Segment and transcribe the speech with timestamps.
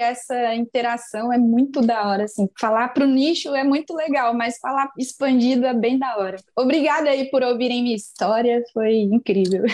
[0.00, 2.48] essa interação é muito da hora, assim.
[2.58, 6.38] Falar para o nicho é muito legal, mas falar expandido é bem da hora.
[6.56, 9.64] Obrigada aí por ouvirem minha história, foi incrível.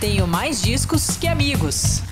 [0.00, 2.02] Tenho mais discos que amigos.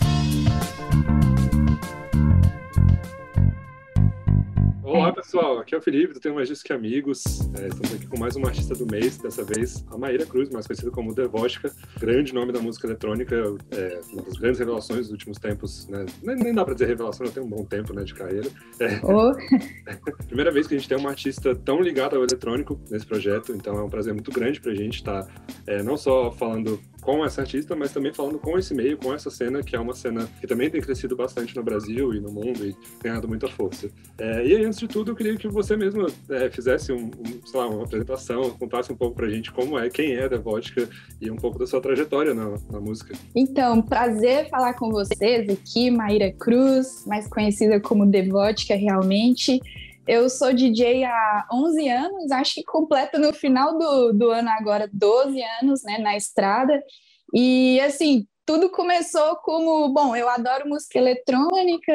[4.92, 7.22] Olá pessoal, aqui é o Felipe, do Tenho Mais Disco que Amigos.
[7.56, 10.66] É, estamos aqui com mais uma artista do mês, dessa vez a Maíra Cruz, mais
[10.66, 13.36] conhecida como Devótica, grande nome da música eletrônica,
[13.70, 16.06] é, uma das grandes revelações dos últimos tempos, né?
[16.24, 18.48] nem, nem, dá para dizer revelação, já tem um bom tempo né, de carreira.
[18.80, 19.32] É, oh.
[20.26, 23.78] primeira vez que a gente tem uma artista tão ligada ao eletrônico nesse projeto, então
[23.78, 25.32] é um prazer muito grande para a gente estar tá,
[25.68, 29.30] é, não só falando com essa artista, mas também falando com esse meio, com essa
[29.30, 32.64] cena, que é uma cena que também tem crescido bastante no Brasil e no mundo
[32.64, 33.90] e ganhado muita força.
[34.18, 37.40] É, e aí, antes de tudo, eu queria que você mesmo é, fizesse um, um,
[37.54, 40.88] lá, uma apresentação, contasse um pouco pra gente como é, quem é Devótica
[41.20, 43.14] e um pouco da sua trajetória na, na música.
[43.34, 49.60] Então, prazer falar com vocês aqui, Maíra Cruz, mais conhecida como Devótica realmente.
[50.06, 54.88] Eu sou DJ há 11 anos, acho que completa no final do, do ano agora
[54.92, 56.82] 12 anos, né, na estrada.
[57.34, 61.92] E, assim, tudo começou como, bom, eu adoro música eletrônica,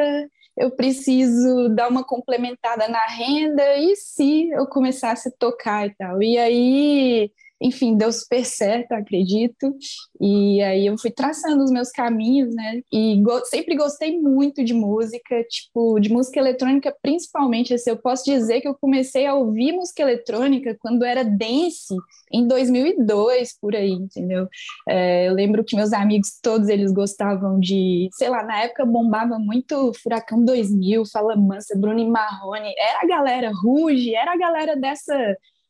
[0.58, 6.24] eu preciso dar uma complementada na renda, e se eu começasse a tocar e tal?
[6.24, 9.74] E aí enfim, deu super certo, acredito.
[10.20, 12.82] E aí eu fui traçando os meus caminhos, né?
[12.92, 17.74] E go sempre gostei muito de música, tipo, de música eletrônica, principalmente.
[17.74, 21.96] Assim, eu posso dizer que eu comecei a ouvir música eletrônica quando era dance,
[22.32, 24.48] em 2002, por aí, entendeu?
[24.88, 29.40] É, eu lembro que meus amigos, todos eles gostavam de, sei lá, na época bombava
[29.40, 32.74] muito Furacão 2000, Fala Mansa, Bruno e Marrone.
[32.78, 35.16] Era a galera Ruge, era a galera dessa,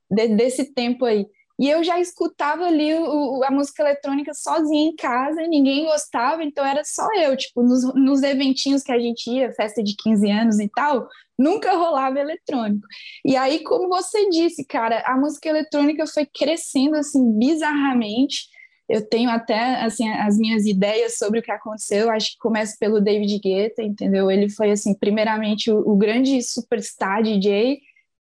[0.09, 1.25] de, desse tempo aí.
[1.58, 6.66] E eu já escutava ali o, a música eletrônica sozinha em casa, ninguém gostava, então
[6.66, 10.59] era só eu, tipo, nos, nos eventinhos que a gente ia, festa de 15 anos
[10.59, 11.08] e tal,
[11.39, 12.86] nunca rolava eletrônico.
[13.23, 18.48] E aí, como você disse, cara, a música eletrônica foi crescendo assim bizarramente.
[18.87, 22.10] Eu tenho até assim as minhas ideias sobre o que aconteceu.
[22.11, 24.30] Acho que começa pelo David Guetta, entendeu?
[24.30, 27.80] Ele foi assim, primeiramente o, o grande superstar DJ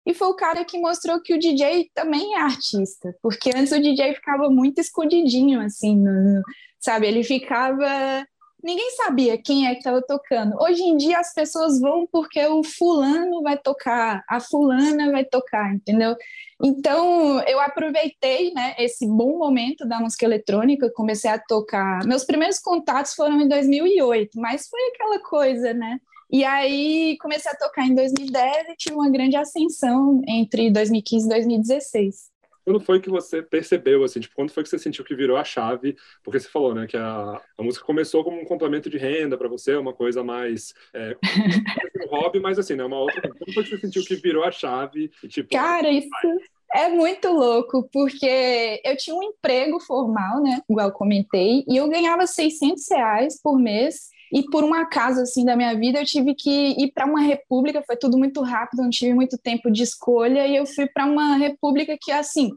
[0.07, 3.81] e foi o cara que mostrou que o DJ também é artista, porque antes o
[3.81, 6.43] DJ ficava muito escondidinho, assim, no,
[6.79, 7.07] sabe?
[7.07, 8.27] Ele ficava.
[8.63, 10.55] Ninguém sabia quem é que estava tocando.
[10.61, 15.75] Hoje em dia as pessoas vão porque o fulano vai tocar, a fulana vai tocar,
[15.75, 16.15] entendeu?
[16.63, 22.05] Então eu aproveitei né, esse bom momento da música eletrônica, comecei a tocar.
[22.05, 25.99] Meus primeiros contatos foram em 2008, mas foi aquela coisa, né?
[26.33, 31.29] E aí comecei a tocar em 2010 e tive uma grande ascensão entre 2015 e
[31.29, 32.31] 2016.
[32.65, 35.43] Quando foi que você percebeu, assim, tipo, quando foi que você sentiu que virou a
[35.43, 35.97] chave?
[36.23, 39.49] Porque você falou, né, que a, a música começou como um complemento de renda para
[39.49, 41.17] você, uma coisa mais é,
[42.07, 43.23] um hobby, mas assim, né, uma outra.
[43.23, 45.11] Quando foi que você sentiu que virou a chave?
[45.23, 46.09] E, tipo, Cara, isso
[46.73, 52.27] é muito louco, porque eu tinha um emprego formal, né, igual comentei, e eu ganhava
[52.27, 56.75] 600 reais por mês e por um acaso assim da minha vida, eu tive que
[56.79, 60.57] ir para uma república, foi tudo muito rápido, não tive muito tempo de escolha e
[60.57, 62.51] eu fui para uma república que assim,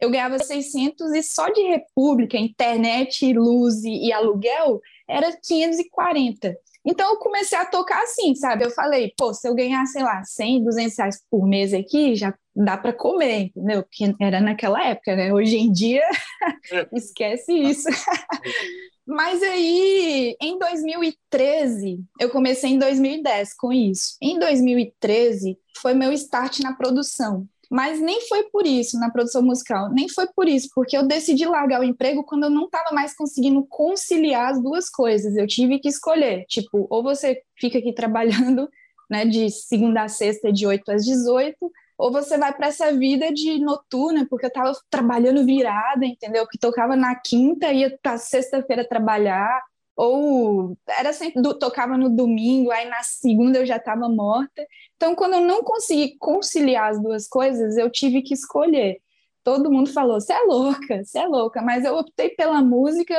[0.00, 6.56] eu ganhava 600 e só de república, internet, luz e aluguel era 540.
[6.84, 8.64] Então eu comecei a tocar assim, sabe?
[8.64, 12.34] Eu falei, pô, se eu ganhar, sei lá, 100, 200 reais por mês aqui, já
[12.56, 13.82] dá para comer, entendeu?
[13.82, 15.32] Porque era naquela época, né?
[15.32, 16.02] Hoje em dia,
[16.72, 16.88] é.
[16.92, 17.88] esquece isso.
[19.10, 24.16] Mas aí, em 2013, eu comecei em 2010 com isso.
[24.22, 27.44] Em 2013, foi meu start na produção.
[27.68, 31.44] Mas nem foi por isso, na produção musical, nem foi por isso, porque eu decidi
[31.44, 35.36] largar o emprego quando eu não estava mais conseguindo conciliar as duas coisas.
[35.36, 38.68] Eu tive que escolher, tipo, ou você fica aqui trabalhando,
[39.10, 41.56] né, de segunda a sexta, de 8 às 18,
[42.00, 46.46] ou você vai para essa vida de noturna, porque eu estava trabalhando virada, entendeu?
[46.46, 49.62] Que tocava na quinta, ia para sexta-feira trabalhar,
[49.94, 54.66] ou era sempre do, tocava no domingo, aí na segunda eu já estava morta.
[54.96, 58.96] Então, quando eu não consegui conciliar as duas coisas, eu tive que escolher.
[59.44, 63.14] Todo mundo falou: "Você é louca, você é louca", mas eu optei pela música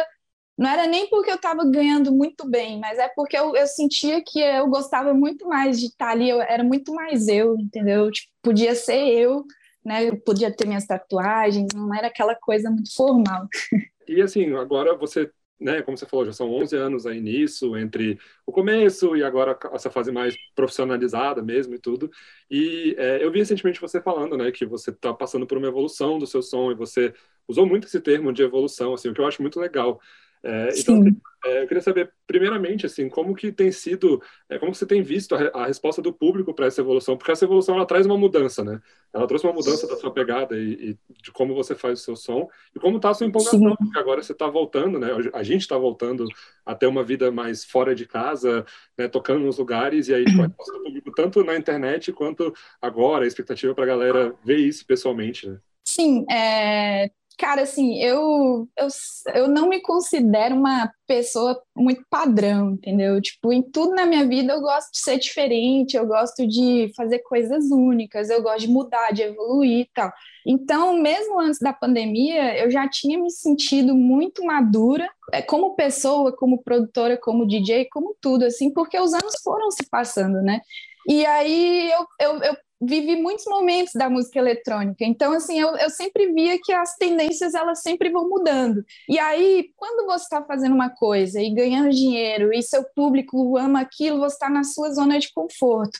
[0.62, 4.24] não era nem porque eu estava ganhando muito bem, mas é porque eu, eu, sentia
[4.24, 8.12] que eu gostava muito mais de estar ali, eu, era muito mais eu, entendeu?
[8.12, 9.44] Tipo, podia ser eu,
[9.84, 10.08] né?
[10.08, 13.48] Eu podia ter minhas tatuagens, não era aquela coisa muito formal.
[14.08, 18.20] E assim, agora você né, como você falou, já são 11 anos aí nisso, entre
[18.46, 22.10] o começo e agora essa fase mais profissionalizada mesmo e tudo.
[22.50, 26.18] E é, eu vi recentemente você falando, né, que você está passando por uma evolução
[26.18, 27.14] do seu som e você
[27.48, 30.02] usou muito esse termo de evolução, assim, o que eu acho muito legal.
[30.44, 31.04] É, então,
[31.46, 35.36] é, eu queria saber, primeiramente, assim, como que tem sido, é, como você tem visto
[35.36, 38.64] a, a resposta do público para essa evolução, porque essa evolução ela traz uma mudança,
[38.64, 38.80] né?
[39.14, 42.16] Ela trouxe uma mudança da sua pegada e, e de como você faz o seu
[42.16, 43.76] som e como está a sua empolgação, Sim.
[43.76, 45.10] porque agora você está voltando, né?
[45.34, 46.26] A gente está voltando
[46.66, 48.66] a ter uma vida mais fora de casa,
[48.98, 49.08] né?
[49.08, 53.26] tocando nos lugares e aí tipo, a resposta do público tanto na internet quanto agora,
[53.26, 55.60] a expectativa para a galera ver isso pessoalmente, né?
[55.84, 57.12] Sim, é,
[57.42, 58.88] Cara, assim, eu, eu,
[59.34, 63.20] eu não me considero uma pessoa muito padrão, entendeu?
[63.20, 67.18] Tipo, em tudo na minha vida eu gosto de ser diferente, eu gosto de fazer
[67.24, 70.14] coisas únicas, eu gosto de mudar, de evoluir e tal.
[70.46, 76.32] Então, mesmo antes da pandemia, eu já tinha me sentido muito madura, é, como pessoa,
[76.32, 80.62] como produtora, como DJ, como tudo, assim, porque os anos foram se passando, né?
[81.08, 85.06] E aí eu, eu, eu vivi muitos momentos da música eletrônica.
[85.06, 88.84] Então, assim, eu, eu sempre via que as tendências, elas sempre vão mudando.
[89.08, 93.82] E aí, quando você está fazendo uma coisa e ganhando dinheiro e seu público ama
[93.82, 96.00] aquilo, você está na sua zona de conforto.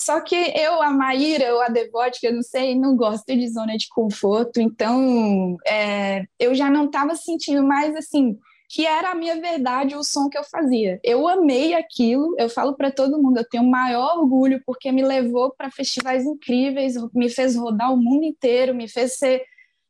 [0.00, 3.48] Só que eu, a Maíra, ou a Devote, que eu não sei, não gosto de
[3.48, 9.14] zona de conforto, então é, eu já não estava sentindo mais assim que era a
[9.14, 11.00] minha verdade o som que eu fazia.
[11.02, 15.54] Eu amei aquilo, eu falo para todo mundo, eu tenho maior orgulho porque me levou
[15.56, 19.42] para festivais incríveis, me fez rodar o mundo inteiro, me fez ser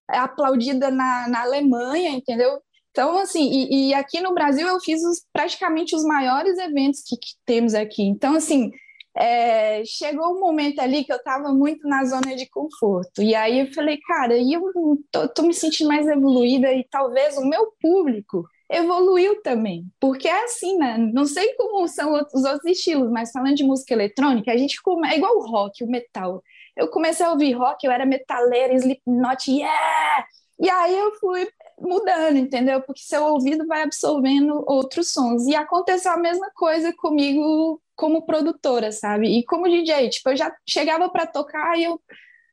[0.08, 2.60] aplaudida na, na Alemanha, entendeu?
[2.90, 7.16] Então, assim, e, e aqui no Brasil eu fiz os, praticamente os maiores eventos que,
[7.16, 8.02] que temos aqui.
[8.02, 8.70] Então, assim,
[9.16, 13.22] é, chegou um momento ali que eu estava muito na zona de conforto.
[13.22, 14.62] E aí eu falei, cara, eu
[15.10, 19.86] tô, tô me sentindo mais evoluída e talvez o meu público evoluiu também.
[19.98, 20.98] Porque é assim, né?
[20.98, 25.08] Não sei como são os outros estilos, mas falando de música eletrônica, a gente come...
[25.08, 26.42] é igual o rock, o metal.
[26.76, 30.26] Eu comecei a ouvir rock, eu era metaleira, Slipknot, yeah!
[30.60, 31.48] E aí eu fui
[31.80, 32.82] mudando, entendeu?
[32.82, 35.46] Porque seu ouvido vai absorvendo outros sons.
[35.46, 39.38] E aconteceu a mesma coisa comigo como produtora, sabe?
[39.38, 42.00] E como DJ, tipo, eu já chegava para tocar e eu,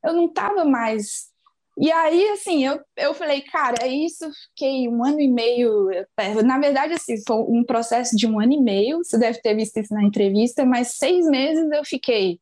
[0.04, 1.32] eu não tava mais
[1.77, 5.89] e aí, assim, eu, eu falei, cara, é isso, fiquei um ano e meio.
[6.45, 9.77] Na verdade, assim, foi um processo de um ano e meio, você deve ter visto
[9.77, 12.39] isso na entrevista, mas seis meses eu fiquei,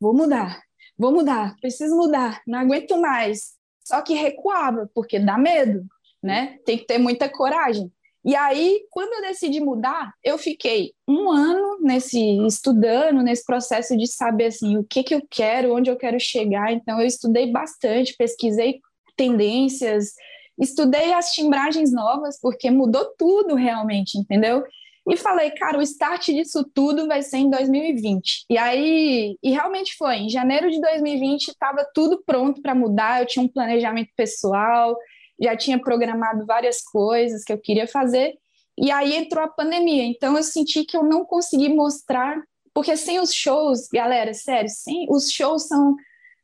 [0.00, 0.60] vou mudar,
[0.98, 3.52] vou mudar, preciso mudar, não aguento mais.
[3.84, 5.84] Só que recuava, porque dá medo,
[6.22, 6.58] né?
[6.64, 7.92] Tem que ter muita coragem.
[8.24, 14.06] E aí, quando eu decidi mudar, eu fiquei um ano nesse estudando, nesse processo de
[14.06, 16.72] saber assim o que que eu quero, onde eu quero chegar.
[16.72, 18.80] Então, eu estudei bastante, pesquisei
[19.16, 20.12] tendências,
[20.58, 24.62] estudei as timbragens novas, porque mudou tudo realmente, entendeu?
[25.08, 28.44] E falei, cara, o start disso tudo vai ser em 2020.
[28.48, 30.16] E aí, e realmente foi.
[30.18, 33.20] Em janeiro de 2020 estava tudo pronto para mudar.
[33.20, 34.96] Eu tinha um planejamento pessoal,
[35.42, 38.34] já tinha programado várias coisas que eu queria fazer,
[38.78, 40.04] e aí entrou a pandemia.
[40.04, 42.42] Então eu senti que eu não consegui mostrar,
[42.72, 45.96] porque sem os shows, galera, sério, sem os shows são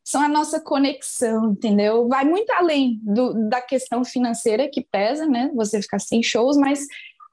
[0.04, 2.08] são a nossa conexão, entendeu?
[2.08, 5.50] Vai muito além do, da questão financeira que pesa, né?
[5.54, 6.86] Você ficar sem shows, mas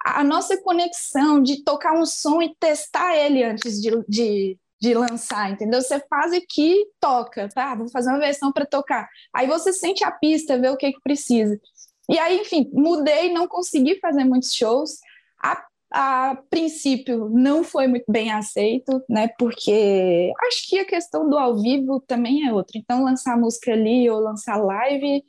[0.04, 5.52] a nossa conexão de tocar um som e testar ele antes de, de, de lançar,
[5.52, 5.82] entendeu?
[5.82, 7.74] Você faz aqui, toca, tá?
[7.74, 9.10] Vou fazer uma versão para tocar.
[9.34, 11.60] Aí você sente a pista, vê o que, que precisa.
[12.08, 15.00] E aí, enfim, mudei, não consegui fazer muitos shows.
[15.42, 19.27] A, a princípio, não foi muito bem aceito, né?
[19.39, 22.77] Porque acho que a questão do ao vivo também é outra.
[22.77, 25.24] Então, lançar música ali ou lançar live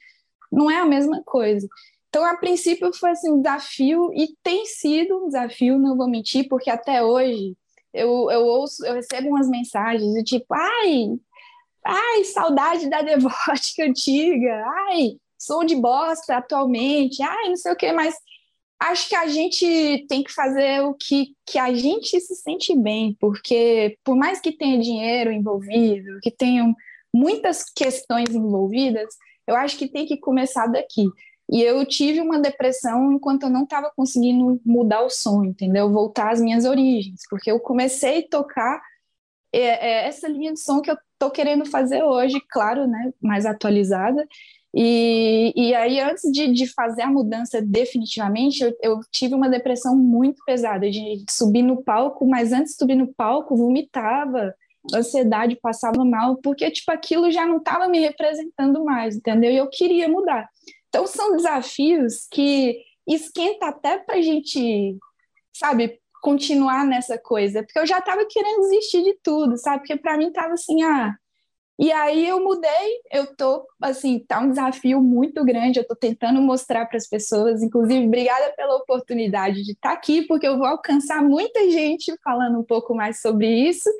[0.52, 1.66] não é a mesma coisa.
[2.10, 6.46] Então, a princípio, foi assim, um desafio, e tem sido um desafio, não vou mentir,
[6.48, 7.56] porque até hoje
[7.96, 11.08] eu, eu ouço, eu recebo umas mensagens do tipo, ai,
[11.84, 17.92] ai, saudade da devótica antiga, ai, sou de bosta atualmente, ai, não sei o que,
[17.92, 18.14] mas
[18.80, 23.16] acho que a gente tem que fazer o que, que a gente se sente bem,
[23.18, 26.74] porque por mais que tenha dinheiro envolvido, que tenham
[27.14, 29.14] muitas questões envolvidas,
[29.46, 31.06] eu acho que tem que começar daqui.
[31.50, 35.92] E eu tive uma depressão enquanto eu não estava conseguindo mudar o som, entendeu?
[35.92, 38.82] Voltar às minhas origens, porque eu comecei a tocar
[39.52, 43.46] é, é essa linha de som que eu estou querendo fazer hoje, claro, né, mais
[43.46, 44.26] atualizada.
[44.74, 49.96] E, e aí, antes de, de fazer a mudança definitivamente, eu, eu tive uma depressão
[49.96, 54.54] muito pesada, de, de subir no palco, mas antes de subir no palco, vomitava,
[54.94, 59.50] ansiedade, passava mal, porque, tipo, aquilo já não estava me representando mais, entendeu?
[59.50, 60.46] E eu queria mudar.
[60.96, 64.96] Então, são desafios que esquenta até pra gente,
[65.54, 69.80] sabe, continuar nessa coisa, porque eu já tava querendo desistir de tudo, sabe?
[69.80, 71.14] Porque para mim tava assim, ah,
[71.78, 76.40] e aí eu mudei, eu tô assim, tá um desafio muito grande, eu tô tentando
[76.40, 80.66] mostrar para as pessoas, inclusive obrigada pela oportunidade de estar tá aqui, porque eu vou
[80.66, 83.90] alcançar muita gente falando um pouco mais sobre isso.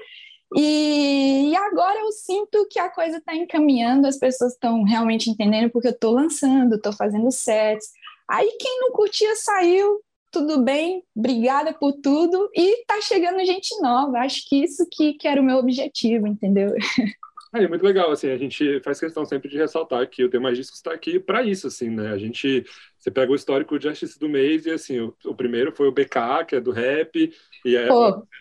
[0.54, 5.70] E, e agora eu sinto que a coisa está encaminhando, as pessoas estão realmente entendendo
[5.70, 7.90] porque eu estou lançando, estou fazendo sets.
[8.28, 10.00] Aí quem não curtia saiu,
[10.30, 14.18] tudo bem, obrigada por tudo, e tá chegando gente nova.
[14.18, 16.72] Acho que isso que, que era o meu objetivo, entendeu?
[17.64, 20.56] É muito legal, assim, a gente faz questão sempre de ressaltar que o Tem Mais
[20.56, 22.12] Discos está aqui para isso, assim, né?
[22.12, 22.64] A gente,
[22.98, 25.92] você pega o histórico de artista do mês e, assim, o, o, primeiro foi o
[25.92, 27.32] BK, que é do rap,
[27.64, 27.88] e é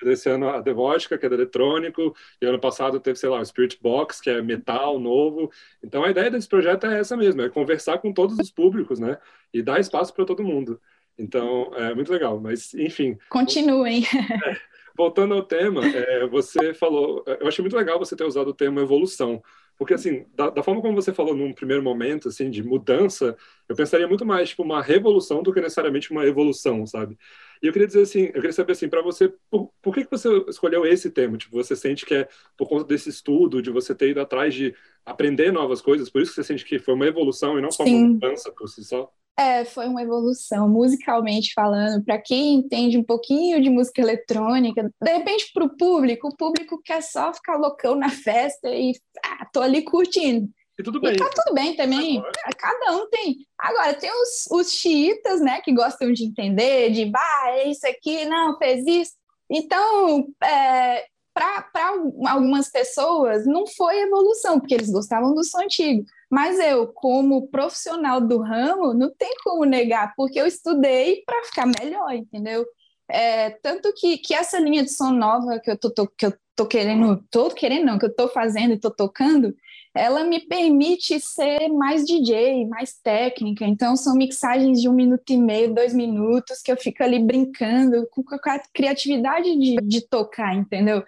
[0.03, 3.45] esse ano a Devotica, que é do eletrônico, e ano passado teve, sei lá, o
[3.45, 5.51] Spirit Box, que é metal novo.
[5.83, 9.17] Então a ideia desse projeto é essa mesmo, é conversar com todos os públicos, né?
[9.53, 10.79] E dar espaço para todo mundo.
[11.17, 13.17] Então, é muito legal, mas, enfim.
[13.29, 14.03] Continuem.
[14.45, 14.57] É,
[14.95, 18.79] voltando ao tema, é, você falou, eu achei muito legal você ter usado o termo
[18.79, 19.41] evolução,
[19.77, 23.35] porque assim, da, da, forma como você falou num primeiro momento, assim, de mudança,
[23.67, 27.17] eu pensaria muito mais tipo uma revolução do que necessariamente uma evolução, sabe?
[27.61, 30.11] E eu queria dizer assim, eu queria saber assim, para você, por, por que, que
[30.11, 31.37] você escolheu esse tema?
[31.37, 34.73] Tipo, você sente que é por conta desse estudo, de você ter ido atrás de
[35.05, 37.83] aprender novas coisas, por isso que você sente que foi uma evolução e não só
[37.83, 37.95] Sim.
[37.95, 39.11] uma mudança por si só?
[39.37, 42.03] É, foi uma evolução, musicalmente falando.
[42.05, 46.81] Para quem entende um pouquinho de música eletrônica, de repente para o público, o público
[46.83, 50.49] quer só ficar loucão na festa e ah, tô ali curtindo.
[50.79, 51.13] E tudo bem.
[51.13, 52.21] E tá tudo bem também.
[52.57, 53.37] Cada um tem.
[53.59, 58.25] Agora, tem os, os xiitas, né, que gostam de entender, de, bah, é isso aqui,
[58.25, 59.13] não, fez isso.
[59.49, 61.93] Então, é, para
[62.29, 66.03] algumas pessoas, não foi evolução, porque eles gostavam do som antigo.
[66.35, 71.65] Mas eu, como profissional do ramo, não tem como negar, porque eu estudei para ficar
[71.65, 72.65] melhor, entendeu?
[73.07, 76.33] É, tanto que, que essa linha de som nova que eu tô, tô, que eu
[76.53, 79.55] tô querendo, tô querendo não, que eu tô fazendo e tô tocando,
[79.95, 83.63] ela me permite ser mais DJ, mais técnica.
[83.63, 88.05] Então, são mixagens de um minuto e meio, dois minutos, que eu fico ali brincando
[88.11, 91.01] com a criatividade de, de tocar, entendeu?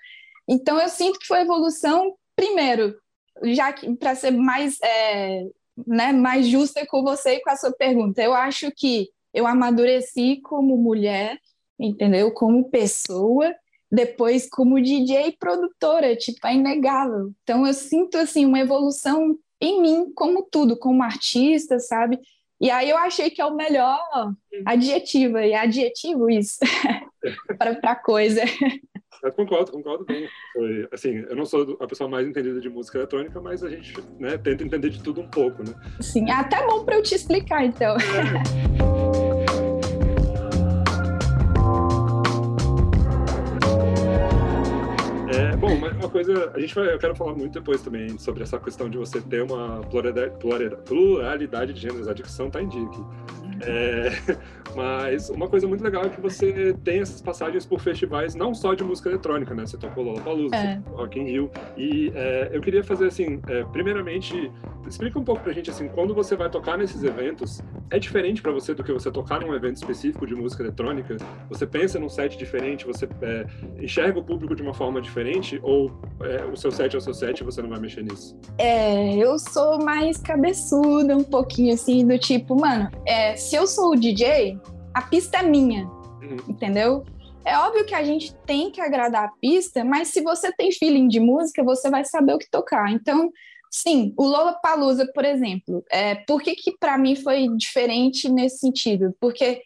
[0.48, 2.96] Então, eu sinto que foi evolução, primeiro,
[3.44, 5.46] já que para ser mais, é,
[5.86, 10.42] né, mais justa com você e com a sua pergunta, eu acho que eu amadureci
[10.44, 11.38] como mulher,
[11.80, 12.32] entendeu?
[12.32, 13.54] Como pessoa,
[13.92, 17.32] depois como DJ e produtora, tipo, é inegável.
[17.44, 22.20] Então eu sinto assim uma evolução em mim como tudo, como artista, sabe?
[22.60, 24.00] E aí eu achei que é o melhor
[24.66, 26.58] adjetivo, e adjetivo isso
[27.58, 28.42] para coisa.
[29.24, 30.28] Eu concordo, concordo bem.
[30.54, 33.94] Foi, assim, eu não sou a pessoa mais entendida de música eletrônica, mas a gente
[34.20, 35.74] né, tenta entender de tudo um pouco, né?
[36.00, 37.96] Sim, é até bom para eu te explicar, então.
[37.98, 38.58] É.
[45.54, 48.60] é, bom, uma coisa, a gente vai, eu quero falar muito depois também sobre essa
[48.60, 52.08] questão de você ter uma pluralidade, de gêneros.
[52.08, 53.04] A dicção tá em dia aqui.
[53.62, 54.12] É,
[54.76, 58.74] mas uma coisa muito legal é que você tem essas passagens por festivais não só
[58.74, 59.66] de música eletrônica, né?
[59.66, 60.82] Você tocou Lollapalooza, é.
[60.92, 61.52] Rock in Rio.
[61.76, 64.52] E é, eu queria fazer assim, é, primeiramente,
[64.88, 68.52] explica um pouco pra gente assim, quando você vai tocar nesses eventos, é diferente para
[68.52, 71.18] você do que você tocar num evento específico de música eletrônica?
[71.50, 72.86] Você pensa num set diferente?
[72.86, 73.48] Você é,
[73.80, 75.60] enxerga o público de uma forma diferente?
[75.64, 75.87] Ou
[76.22, 78.38] é, o seu set é o seu set e você não vai mexer nisso?
[78.58, 83.92] É, eu sou mais cabeçuda um pouquinho assim, do tipo, mano, é, se eu sou
[83.92, 84.60] o DJ,
[84.94, 86.38] a pista é minha, uhum.
[86.48, 87.04] entendeu?
[87.46, 91.08] É óbvio que a gente tem que agradar a pista, mas se você tem feeling
[91.08, 92.92] de música, você vai saber o que tocar.
[92.92, 93.32] Então,
[93.72, 98.58] sim, o Lola Palusa, por exemplo, é, por que, que para mim foi diferente nesse
[98.58, 99.16] sentido?
[99.20, 99.62] Porque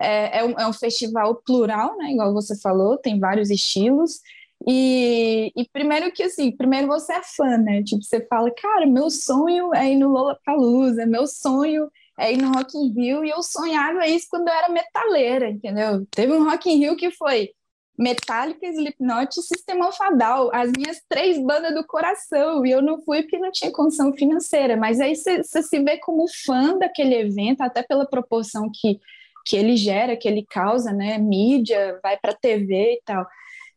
[0.00, 2.12] é, é, um, é, um, festival plural, né?
[2.12, 4.20] Igual você falou, tem vários estilos.
[4.66, 7.82] E, e, primeiro que assim, primeiro você é fã, né?
[7.82, 12.38] Tipo, você fala, cara, meu sonho é ir no Lola Palusa, meu sonho é ir
[12.38, 16.06] no Rock in Rio, e eu sonhava isso quando eu era metaleira, entendeu?
[16.10, 17.50] Teve um Rock in Rio que foi
[17.98, 23.22] Metallica, Slipknot e Sistema Fadal, as minhas três bandas do coração, e eu não fui
[23.22, 27.82] porque não tinha condição financeira, mas aí você se vê como fã daquele evento, até
[27.82, 28.98] pela proporção que,
[29.44, 33.26] que ele gera, que ele causa, né, mídia, vai para TV e tal.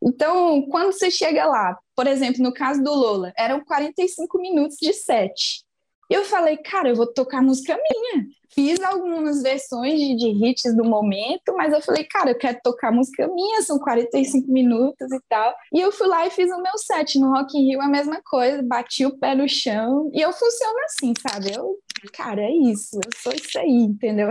[0.01, 4.93] Então, quando você chega lá, por exemplo, no caso do Lola, eram 45 minutos de
[4.93, 5.63] set.
[6.09, 8.25] E eu falei, cara, eu vou tocar música minha.
[8.49, 12.91] Fiz algumas versões de, de, hits do momento, mas eu falei, cara, eu quero tocar
[12.91, 15.53] música minha, são 45 minutos e tal.
[15.73, 18.21] E eu fui lá e fiz o meu set no Rock in Rio, a mesma
[18.23, 20.09] coisa, bati o pé no chão.
[20.13, 21.53] E eu funciono assim, sabe?
[21.53, 21.77] Eu
[22.13, 24.29] cara, é isso, eu sou isso aí, entendeu?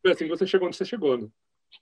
[0.00, 1.28] Foi assim que você chegou onde você chegou, né?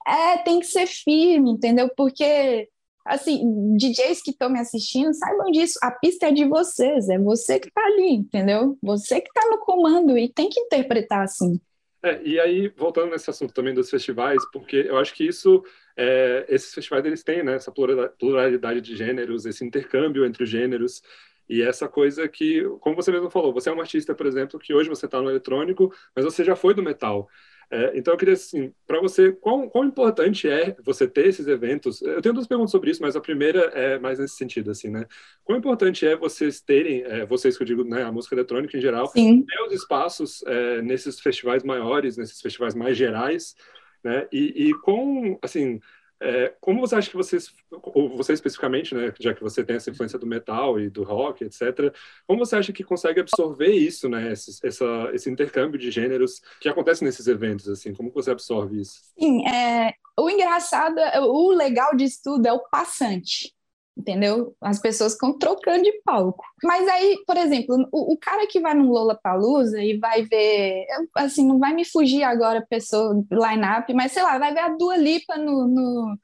[0.07, 1.89] É, tem que ser firme, entendeu?
[1.97, 2.69] Porque,
[3.05, 7.59] assim, DJs que estão me assistindo, saibam disso, a pista é de vocês, é você
[7.59, 8.77] que tá ali, entendeu?
[8.83, 11.61] Você que tá no comando e tem que interpretar assim.
[12.03, 15.63] É, e aí, voltando nesse assunto também dos festivais, porque eu acho que isso,
[15.97, 17.71] é, esses festivais eles têm né, essa
[18.19, 21.03] pluralidade de gêneros, esse intercâmbio entre os gêneros,
[21.47, 24.73] e essa coisa que, como você mesmo falou, você é um artista, por exemplo, que
[24.73, 27.29] hoje você está no eletrônico, mas você já foi do metal.
[27.73, 32.03] É, então, eu queria, assim, para você, quão, quão importante é você ter esses eventos?
[32.03, 35.07] Eu tenho duas perguntas sobre isso, mas a primeira é mais nesse sentido, assim, né?
[35.45, 38.81] Quão importante é vocês terem, é, vocês que eu digo, né, a música eletrônica em
[38.81, 39.45] geral, Sim.
[39.45, 43.55] ter os espaços é, nesses festivais maiores, nesses festivais mais gerais,
[44.03, 44.27] né?
[44.33, 45.81] E, e com, assim,
[46.21, 49.91] é, como você acha que vocês, ou você especificamente, né, já que você tem essa
[49.91, 51.95] influência do metal e do rock, etc.,
[52.27, 56.69] como você acha que consegue absorver isso, né, esse, essa, esse intercâmbio de gêneros que
[56.69, 59.01] acontece nesses eventos, assim, como você absorve isso?
[59.19, 63.55] Sim, é, o engraçado, o legal disso tudo é o passante
[64.01, 64.55] entendeu?
[64.61, 66.45] As pessoas ficam trocando de palco.
[66.65, 71.47] Mas aí, por exemplo, o, o cara que vai no Lollapalooza e vai ver, assim,
[71.47, 75.37] não vai me fugir agora pessoa, line-up, mas sei lá, vai ver a Dua Lipa
[75.37, 75.69] no...
[75.69, 76.19] no...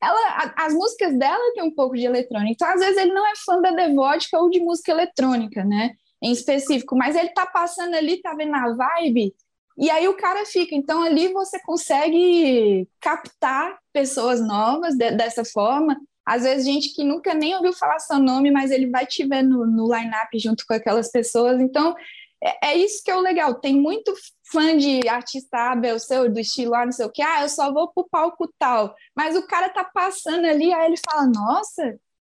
[0.00, 3.26] Ela, a, as músicas dela tem um pouco de eletrônica, então às vezes ele não
[3.26, 7.94] é fã da Devotica ou de música eletrônica, né, em específico, mas ele tá passando
[7.94, 9.32] ali, tá vendo a vibe,
[9.78, 10.74] e aí o cara fica.
[10.74, 17.34] Então ali você consegue captar pessoas novas de, dessa forma, às vezes, gente que nunca
[17.34, 20.74] nem ouviu falar seu nome, mas ele vai te ver no, no line-up junto com
[20.74, 21.60] aquelas pessoas.
[21.60, 21.94] Então,
[22.42, 23.54] é, é, isso que é o legal.
[23.54, 24.12] Tem muito
[24.50, 27.22] fã de artista A, seu, do estilo A, não sei o que.
[27.22, 28.94] Ah, eu só vou pro palco tal.
[29.16, 31.82] Mas o cara tá passando ali, aí ele fala, nossa,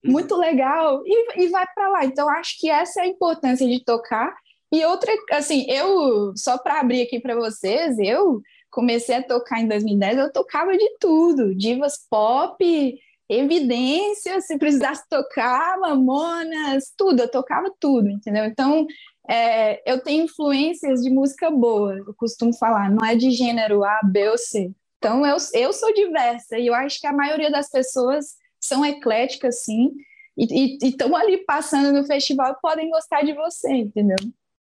[0.04, 0.12] uhum.
[0.12, 1.02] muito legal.
[1.04, 2.04] E, e vai para lá.
[2.04, 4.34] Então, acho que essa é a importância de tocar.
[4.72, 9.68] E outra, assim, eu, só para abrir aqui para vocês, eu comecei a tocar em
[9.68, 12.98] 2010, eu tocava de tudo, divas pop,
[13.28, 18.45] evidência, se precisasse tocar, mamonas, tudo, eu tocava tudo, entendeu?
[18.45, 18.87] Então,
[19.28, 24.00] é, eu tenho influências de música boa, eu costumo falar, não é de gênero A,
[24.04, 24.71] B ou C.
[24.99, 29.63] Então, eu, eu sou diversa e eu acho que a maioria das pessoas são ecléticas,
[29.65, 29.93] sim,
[30.37, 34.17] e estão ali passando no festival podem gostar de você, entendeu?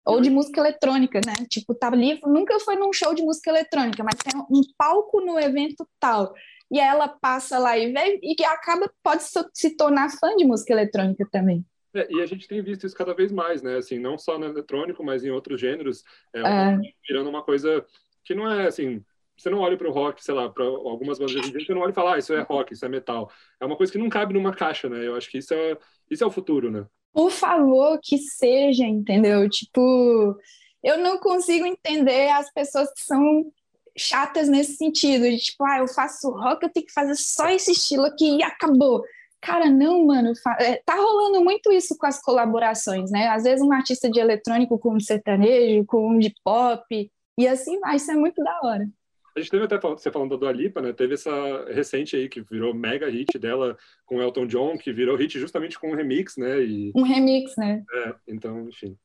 [0.07, 1.33] Ou de música eletrônica, né?
[1.51, 5.39] Tipo, tá ali, nunca foi num show de música eletrônica, mas tem um palco no
[5.39, 6.33] evento tal
[6.71, 11.27] e ela passa lá e vê e acaba pode se tornar fã de música eletrônica
[11.31, 11.65] também.
[11.95, 13.77] É, e a gente tem visto isso cada vez mais, né?
[13.77, 16.03] Assim, não só no eletrônico, mas em outros gêneros,
[16.35, 16.79] é, é.
[17.09, 17.85] virando uma coisa
[18.25, 19.03] que não é assim.
[19.37, 21.91] Você não olha para o rock, sei lá, para algumas bandas de você não olha
[21.91, 23.31] e fala, ah, isso é rock, isso é metal.
[23.61, 25.07] É uma coisa que não cabe numa caixa, né?
[25.07, 25.77] Eu acho que isso é,
[26.11, 26.87] isso é o futuro, né?
[27.13, 29.47] Por favor, que seja, entendeu?
[29.49, 30.39] Tipo,
[30.83, 33.53] eu não consigo entender as pessoas que são
[33.97, 37.73] chatas nesse sentido, de tipo, ah, eu faço rock, eu tenho que fazer só esse
[37.73, 39.03] estilo aqui e acabou.
[39.41, 43.29] Cara, não, mano, é, tá rolando muito isso com as colaborações, né?
[43.29, 47.79] Às vezes um artista de eletrônico com um sertanejo, com um de pop, e assim
[47.81, 48.89] vai, isso é muito da hora.
[49.37, 50.95] A gente teve até, você falando da Dua Lipa, né?
[50.95, 51.31] Teve essa
[51.67, 55.91] recente aí que virou mega hit dela com Elton John, que virou hit justamente com
[55.91, 56.63] um remix, né?
[56.63, 57.85] E, um remix, né?
[57.93, 58.97] É, então, enfim.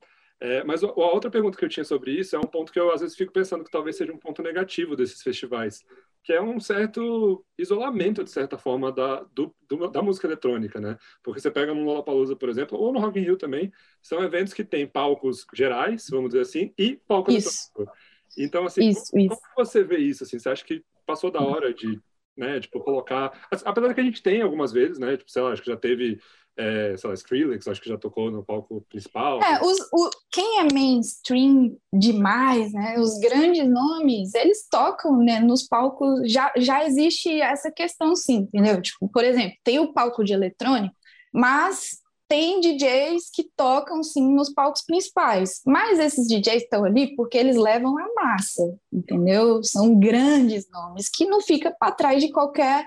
[0.43, 2.91] É, mas a outra pergunta que eu tinha sobre isso é um ponto que eu
[2.91, 5.85] às vezes fico pensando que talvez seja um ponto negativo desses festivais,
[6.23, 10.97] que é um certo isolamento, de certa forma, da, do, do, da música eletrônica, né?
[11.21, 14.51] Porque você pega no Lollapalooza, por exemplo, ou no Rock in Rio também, são eventos
[14.51, 17.69] que têm palcos gerais, vamos dizer assim, e palco isso.
[17.75, 17.97] eletrônico.
[18.35, 19.41] Então, assim, isso, como, isso.
[19.53, 20.23] como, você vê isso?
[20.23, 22.01] Assim, você acha que passou da hora de,
[22.35, 23.47] né, tipo, colocar...
[23.63, 25.17] Apesar que a gente tem algumas vezes, né?
[25.17, 26.19] Tipo, sei lá, acho que já teve
[26.57, 29.41] é, sei lá, Skrillex, acho que já tocou no palco principal.
[29.41, 35.63] É, os, o, quem é mainstream demais, né, os grandes nomes, eles tocam né, nos
[35.63, 38.81] palcos, já, já existe essa questão sim, entendeu?
[38.81, 40.95] Tipo, por exemplo, tem o palco de eletrônico,
[41.33, 47.37] mas tem DJs que tocam sim nos palcos principais, mas esses DJs estão ali porque
[47.37, 49.61] eles levam a massa, entendeu?
[49.63, 52.85] São grandes nomes que não fica para trás de qualquer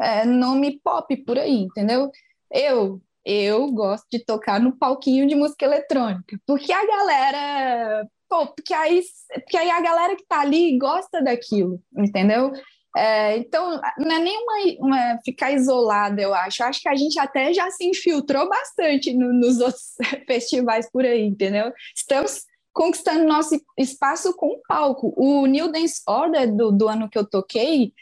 [0.00, 2.10] é, nome pop por aí, entendeu?
[2.52, 8.74] Eu, eu gosto de tocar no palquinho de música eletrônica, porque a galera, pô, porque
[8.74, 12.52] aí, porque aí a galera que tá ali gosta daquilo, entendeu?
[12.94, 16.62] É, então, não é nem uma, uma, ficar isolada, eu acho.
[16.62, 19.94] Eu acho que a gente até já se infiltrou bastante no, nos outros
[20.26, 21.72] festivais por aí, entendeu?
[21.96, 25.12] Estamos conquistando nosso espaço com o palco.
[25.16, 27.92] O New Dance Order do, do ano que eu toquei,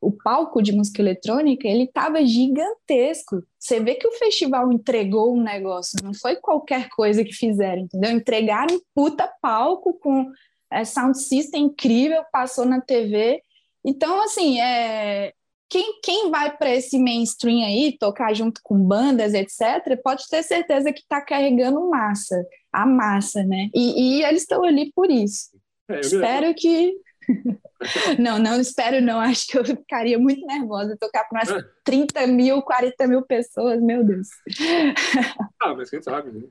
[0.00, 3.42] o palco de música eletrônica, ele estava gigantesco.
[3.58, 8.10] Você vê que o festival entregou um negócio, não foi qualquer coisa que fizeram, entendeu?
[8.12, 10.30] Entregaram um puta palco com
[10.70, 13.42] é, sound system incrível, passou na TV.
[13.84, 15.32] Então, assim, é,
[15.68, 20.92] quem, quem vai para esse mainstream aí, tocar junto com bandas, etc., pode ter certeza
[20.92, 23.68] que está carregando massa, a massa, né?
[23.74, 25.50] E, e eles estão ali por isso.
[25.90, 26.94] É, Espero que
[28.18, 29.20] não, não espero não.
[29.20, 34.04] Acho que eu ficaria muito nervosa tocar para umas 30 mil, 40 mil pessoas, meu
[34.04, 34.28] Deus.
[35.60, 36.46] Ah, mas quem sabe, né?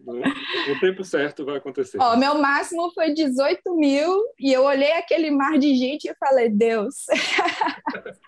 [0.68, 1.98] no tempo certo vai acontecer.
[1.98, 6.50] Ó, meu máximo foi 18 mil e eu olhei aquele mar de gente e falei,
[6.50, 7.06] Deus.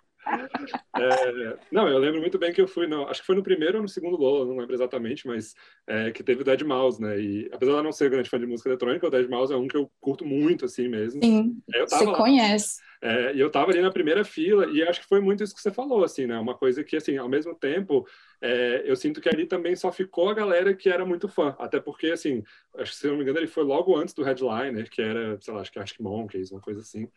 [1.02, 3.78] É, não, eu lembro muito bem que eu fui, não, acho que foi no primeiro
[3.78, 5.56] ou no segundo Lola, não lembro exatamente, mas
[5.88, 7.20] é, que teve o Dead Mouse, né?
[7.20, 9.58] E apesar de eu não ser grande fã de música eletrônica, o Dead Mouse é
[9.58, 11.24] um que eu curto muito, assim mesmo.
[11.24, 12.82] Sim, você lá, conhece.
[13.02, 15.62] É, e eu tava ali na primeira fila, e acho que foi muito isso que
[15.62, 16.38] você falou, assim, né?
[16.38, 18.06] Uma coisa que, assim, ao mesmo tempo,
[18.42, 21.56] é, eu sinto que ali também só ficou a galera que era muito fã.
[21.58, 22.44] Até porque, assim,
[22.78, 25.54] acho que, se não me engano, ele foi logo antes do Headliner, que era, sei
[25.54, 27.10] lá, acho que Arctic Monkeys, uma coisa assim.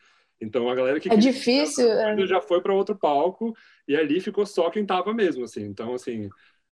[0.43, 2.27] Então a galera que é difícil é.
[2.27, 3.55] já foi para outro palco
[3.87, 5.65] e ali ficou só quem tava mesmo, assim.
[5.65, 6.29] Então assim,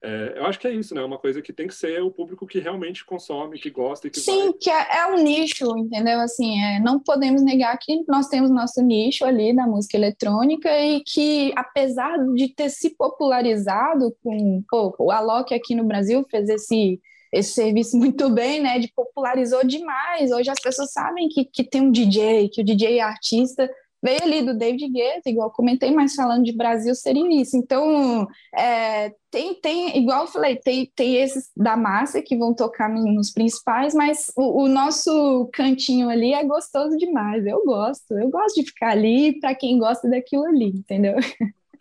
[0.05, 1.03] é, eu acho que é isso, né?
[1.03, 4.19] Uma coisa que tem que ser o público que realmente consome, que gosta e que
[4.19, 4.53] Sim, vai...
[4.53, 6.19] que é, é, um nicho, entendeu?
[6.19, 11.01] Assim, é, não podemos negar que nós temos nosso nicho ali da música eletrônica e
[11.01, 14.63] que, apesar de ter se popularizado com...
[14.69, 16.99] Pô, o Alok aqui no Brasil fez esse
[17.33, 18.79] esse serviço muito bem, né?
[18.79, 20.31] De popularizou demais.
[20.31, 23.69] Hoje as pessoas sabem que, que tem um DJ, que o DJ é artista.
[24.05, 27.57] Veio ali do David Guetta, igual comentei, mas falando de Brasil seria isso.
[27.57, 32.87] Então, é, tem, tem, igual eu falei, tem, tem esses da massa que vão tocar
[32.87, 37.47] nos principais, mas o, o nosso cantinho ali é gostoso demais.
[37.47, 41.15] Eu gosto, eu gosto de ficar ali para quem gosta daquilo ali, entendeu?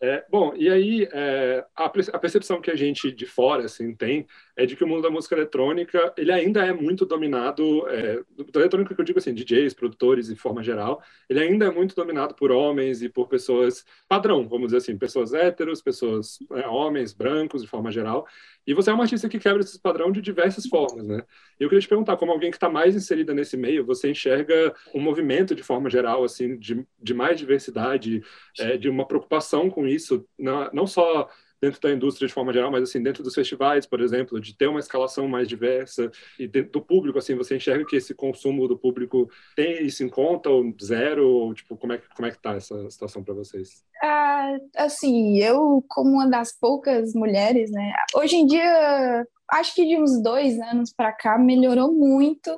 [0.01, 4.27] É, bom, e aí é, a, a, percepção que a gente de fora assim tem
[4.57, 8.59] é de que o mundo da música eletrônica ele ainda é muito dominado, é, do
[8.59, 12.35] eletrônico que eu digo assim, DJs, produtores de forma geral, ele ainda é muito dominado
[12.35, 17.63] por homens e por pessoas padrão, vamos dizer assim, pessoas héteros, pessoas é, homens, brancos
[17.63, 18.27] de forma geral.
[18.67, 21.23] E você é uma artista que quebra esse padrão de diversas formas, né?
[21.61, 25.01] Eu queria te perguntar, como alguém que está mais inserida nesse meio, você enxerga um
[25.01, 28.23] movimento de forma geral, assim, de, de mais diversidade,
[28.59, 31.29] é, de uma preocupação com isso, não, não só
[31.65, 34.67] dentro da indústria de forma geral, mas assim dentro dos festivais, por exemplo, de ter
[34.67, 38.77] uma escalação mais diversa e dentro do público, assim, você enxerga que esse consumo do
[38.77, 42.55] público tem isso em conta ou zero, ou tipo como é como é que tá
[42.55, 43.83] essa situação para vocês?
[44.03, 47.93] Ah, assim, eu como uma das poucas mulheres, né?
[48.15, 52.55] Hoje em dia, acho que de uns dois anos para cá melhorou muito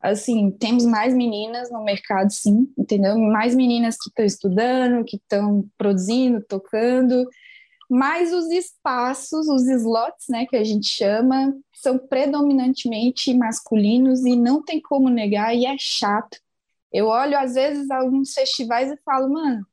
[0.00, 3.18] assim, temos mais meninas no mercado, sim, entendeu?
[3.18, 7.26] Mais meninas que estão estudando, que estão produzindo, tocando,
[7.88, 14.62] mas os espaços, os slots, né, que a gente chama, são predominantemente masculinos e não
[14.62, 16.38] tem como negar, e é chato.
[16.92, 19.66] Eu olho, às vezes, alguns festivais e falo, mano,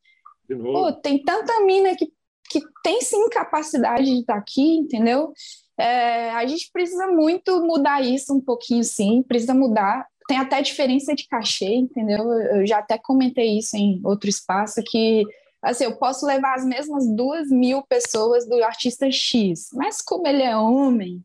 [0.48, 2.12] pô, tem tanta mina que,
[2.50, 5.34] que tem sim capacidade de estar tá aqui, entendeu?
[5.78, 10.06] É, a gente precisa muito mudar isso um pouquinho, sim, precisa mudar.
[10.28, 12.32] Tem até diferença de cachê, entendeu?
[12.32, 15.24] Eu já até comentei isso em outro espaço, que
[15.64, 20.44] assim, eu posso levar as mesmas duas mil pessoas do artista X, mas como ele
[20.44, 21.24] é homem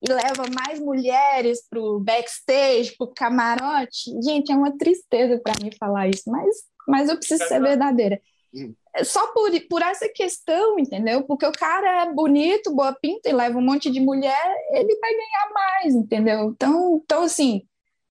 [0.00, 5.54] e leva mais mulheres para o backstage, para o camarote, gente, é uma tristeza para
[5.62, 6.56] mim falar isso, mas,
[6.88, 8.20] mas eu preciso ser verdadeira.
[8.52, 8.74] Hum.
[9.04, 11.22] Só por, por essa questão, entendeu?
[11.22, 15.12] Porque o cara é bonito, boa pinta e leva um monte de mulher, ele vai
[15.12, 16.50] ganhar mais, entendeu?
[16.50, 17.62] Então, então assim,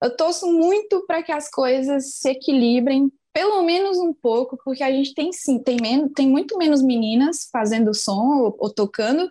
[0.02, 4.90] eu torço muito para que as coisas se equilibrem pelo menos um pouco, porque a
[4.90, 9.28] gente tem sim, tem, menos, tem muito menos meninas fazendo som ou, ou tocando,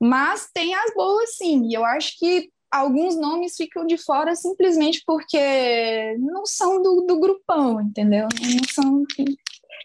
[0.00, 5.02] mas tem as boas sim, e eu acho que alguns nomes ficam de fora simplesmente
[5.06, 8.26] porque não são do, do grupão, entendeu?
[8.40, 9.04] Não são.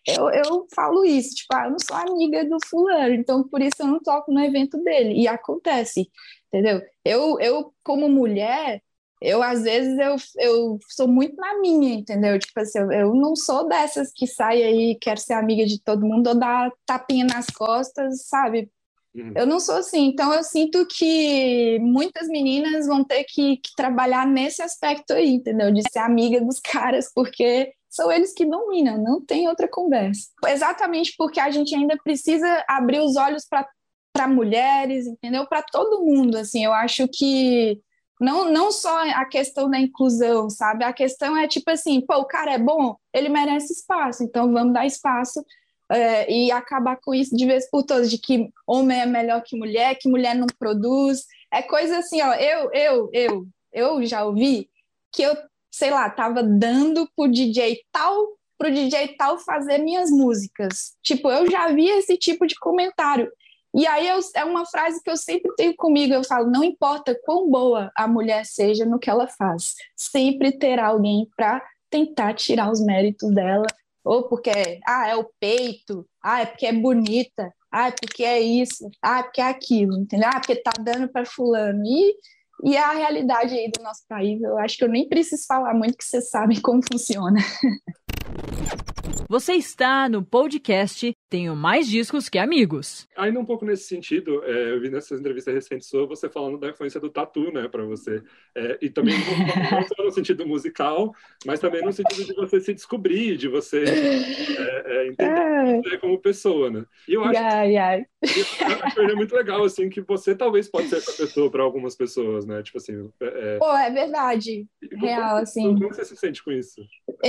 [0.08, 3.76] Eu, eu falo isso, tipo, ah, eu não sou amiga do fulano, então por isso
[3.80, 5.22] eu não toco no evento dele.
[5.22, 6.10] E acontece,
[6.48, 6.82] entendeu?
[7.06, 8.82] Eu, eu como mulher,
[9.22, 12.40] eu às vezes eu, eu sou muito na minha, entendeu?
[12.40, 16.28] Tipo assim, eu, não sou dessas que sai aí quer ser amiga de todo mundo
[16.28, 18.72] ou dá tapinha nas costas, sabe?
[19.14, 19.34] Uhum.
[19.36, 24.26] Eu não sou assim, então eu sinto que muitas meninas vão ter que, que, trabalhar
[24.26, 25.72] nesse aspecto aí, entendeu?
[25.74, 30.30] De ser amiga dos caras, porque são eles que dominam, não tem outra conversa.
[30.48, 35.48] Exatamente porque a gente ainda precisa abrir os olhos para mulheres, entendeu?
[35.48, 37.82] Para todo mundo, assim, eu acho que
[38.20, 40.84] não, não só a questão da inclusão, sabe?
[40.84, 44.74] A questão é tipo assim, pô, o cara é bom, ele merece espaço, então vamos
[44.74, 45.44] dar espaço
[45.92, 49.58] é, e acabar com isso de vez por todas, de que homem é melhor que
[49.58, 51.26] mulher, que mulher não produz.
[51.52, 54.70] É coisa assim, ó, eu, eu, eu, eu já ouvi
[55.12, 55.36] que eu
[55.72, 58.28] sei lá, tava dando pro DJ tal,
[58.58, 60.96] pro DJ tal fazer minhas músicas.
[61.02, 63.32] Tipo, eu já vi esse tipo de comentário.
[63.74, 67.18] E aí eu, é uma frase que eu sempre tenho comigo, eu falo, não importa
[67.24, 72.72] quão boa a mulher seja no que ela faz, sempre terá alguém para tentar tirar
[72.72, 73.68] os méritos dela,
[74.04, 74.52] ou porque
[74.88, 79.20] ah, é o peito, ah, é porque é bonita, ah, é porque é isso, ah,
[79.20, 80.30] é porque é aquilo, entendeu?
[80.34, 81.84] Ah, porque tá dando para fulano.
[81.86, 82.16] E,
[82.64, 85.74] e é a realidade aí do nosso país, eu acho que eu nem preciso falar
[85.74, 87.40] muito, que vocês sabem como funciona.
[89.28, 93.08] Você está no podcast Tenho Mais Discos Que Amigos.
[93.18, 96.70] Ainda um pouco nesse sentido, é, eu vi nessas entrevistas recentes sua você falando da
[96.70, 98.22] influência do tatu, né, para você.
[98.56, 101.14] É, e também não só no sentido musical,
[101.46, 106.20] mas também no sentido de você se descobrir, de você é, é entender você como
[106.20, 106.86] pessoa, né?
[107.08, 110.98] E eu acho, eu acho que é muito legal, assim, que você talvez pode ser
[110.98, 112.62] essa pessoa para algumas pessoas, né?
[112.64, 113.10] Tipo assim...
[113.22, 114.68] É, Pô, é verdade.
[114.92, 115.64] Real, como, assim.
[115.64, 116.82] Como você se sente com isso?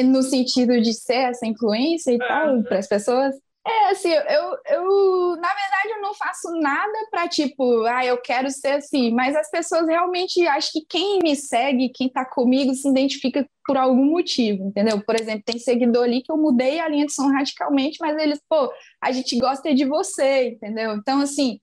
[0.05, 1.70] No sentido de ser essa influência
[2.11, 2.19] e é.
[2.19, 3.35] tal, para as pessoas?
[3.67, 8.51] É, assim, eu, eu, na verdade, eu não faço nada para, tipo, ah, eu quero
[8.51, 12.89] ser assim, mas as pessoas realmente, acho que quem me segue, quem tá comigo, se
[12.89, 15.01] identifica por algum motivo, entendeu?
[15.05, 18.41] Por exemplo, tem seguidor ali que eu mudei a linha de som radicalmente, mas eles,
[18.49, 20.95] pô, a gente gosta de você, entendeu?
[20.95, 21.61] Então, assim,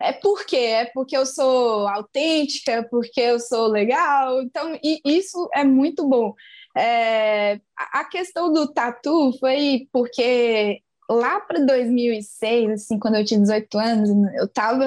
[0.00, 0.56] é por quê?
[0.56, 6.32] É porque eu sou autêntica, porque eu sou legal, então, e isso é muito bom.
[6.76, 13.78] É, a questão do tatu foi porque lá para 2006, assim, quando eu tinha 18
[13.78, 14.86] anos, eu tava,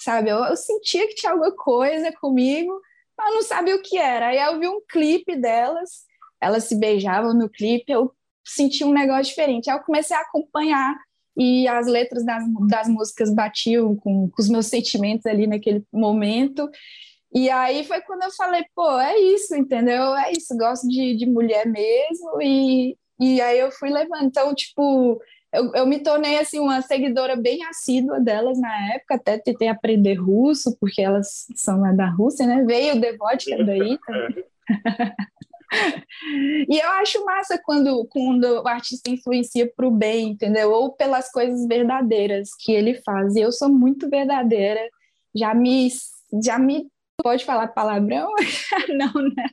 [0.00, 2.72] sabe, eu, eu, sentia que tinha alguma coisa comigo,
[3.16, 4.28] mas não sabia o que era.
[4.28, 6.04] Aí eu vi um clipe delas,
[6.40, 8.12] elas se beijavam no clipe, eu
[8.44, 9.70] senti um negócio diferente.
[9.70, 10.96] Aí eu comecei a acompanhar
[11.36, 16.68] e as letras das, das músicas batiam com, com os meus sentimentos ali naquele momento.
[17.32, 20.16] E aí foi quando eu falei, pô, é isso, entendeu?
[20.16, 22.42] É isso, gosto de, de mulher mesmo.
[22.42, 24.24] E, e aí eu fui levando.
[24.24, 25.20] Então, tipo,
[25.52, 30.14] eu, eu me tornei assim uma seguidora bem assídua delas na época, até tentei aprender
[30.14, 32.64] russo, porque elas são lá da Rússia, né?
[32.64, 34.44] Veio o Devotka daí também.
[36.68, 40.72] e eu acho massa quando, quando o artista influencia para o bem, entendeu?
[40.72, 43.36] Ou pelas coisas verdadeiras que ele faz.
[43.36, 44.80] E eu sou muito verdadeira,
[45.34, 45.88] já me,
[46.42, 46.88] já me
[47.22, 48.32] pode falar palavrão?
[48.88, 49.46] não, né?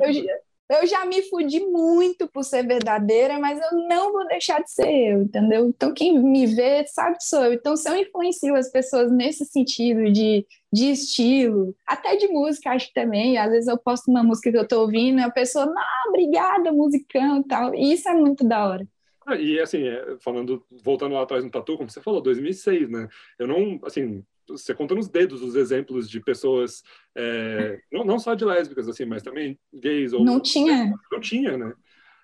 [0.00, 4.70] Eu, eu já me fudi muito por ser verdadeira, mas eu não vou deixar de
[4.70, 5.66] ser eu, entendeu?
[5.66, 7.52] Então, quem me vê sabe que sou eu.
[7.52, 12.88] Então, se eu influencio as pessoas nesse sentido de, de estilo, até de música, acho
[12.88, 13.36] que também.
[13.36, 16.72] Às vezes eu posto uma música que eu tô ouvindo e a pessoa, não, obrigada,
[16.72, 17.74] musicão e tal.
[17.74, 18.88] E isso é muito da hora.
[19.26, 23.08] Ah, e assim, é, falando, voltando lá atrás no Tatu, como você falou, 2006, né?
[23.38, 26.82] Eu não, assim, você conta nos dedos os exemplos de pessoas,
[27.16, 30.12] é, não, não só de lésbicas, assim, mas também gays.
[30.12, 30.92] Ou, não tinha.
[31.10, 31.72] Não tinha, né?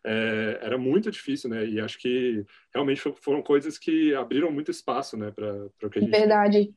[0.04, 1.66] É, era muito difícil, né?
[1.66, 6.02] E acho que realmente foram coisas que abriram muito espaço, né, para o que a
[6.02, 6.10] gente.
[6.10, 6.74] Verdade.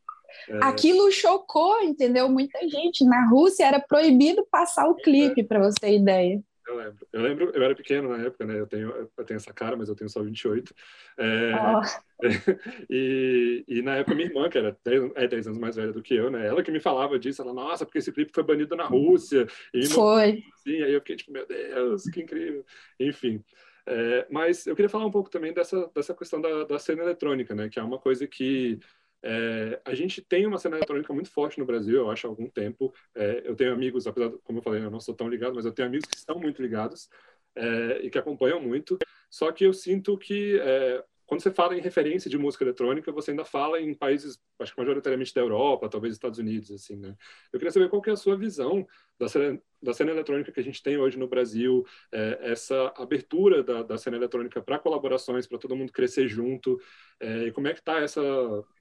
[0.49, 0.57] É...
[0.63, 2.27] Aquilo chocou, entendeu?
[2.27, 3.05] Muita gente.
[3.05, 6.41] Na Rússia era proibido passar o clipe, para você ter ideia.
[6.67, 7.07] Eu lembro.
[7.11, 8.59] Eu lembro, eu era pequeno na época, né?
[8.59, 10.73] Eu tenho, eu tenho essa cara, mas eu tenho só 28.
[11.17, 12.19] É, oh.
[12.89, 16.01] e, e na época minha irmã, que era 10, é 10 anos mais velha do
[16.01, 16.47] que eu, né?
[16.47, 19.45] Ela que me falava disso, ela, nossa, porque esse clipe foi banido na Rússia.
[19.73, 20.43] E foi.
[20.63, 22.65] Sim, aí eu fiquei tipo, meu Deus, que incrível.
[22.99, 23.43] Enfim.
[23.85, 27.53] É, mas eu queria falar um pouco também dessa, dessa questão da, da cena eletrônica,
[27.53, 27.67] né?
[27.69, 28.79] Que é uma coisa que
[29.23, 32.49] é, a gente tem uma cena eletrônica muito forte no Brasil, eu acho, há algum
[32.49, 32.93] tempo.
[33.15, 35.65] É, eu tenho amigos, apesar, de, como eu falei, eu não sou tão ligado, mas
[35.65, 37.09] eu tenho amigos que estão muito ligados
[37.55, 38.97] é, e que acompanham muito.
[39.29, 43.31] Só que eu sinto que é, quando você fala em referência de música eletrônica, você
[43.31, 47.15] ainda fala em países, acho que majoritariamente da Europa, talvez Estados Unidos, assim, né?
[47.51, 48.85] Eu queria saber qual que é a sua visão
[49.17, 53.63] da cena, da cena eletrônica que a gente tem hoje no Brasil, é, essa abertura
[53.63, 56.79] da, da cena eletrônica para colaborações, para todo mundo crescer junto,
[57.19, 58.21] é, e como é que está essa,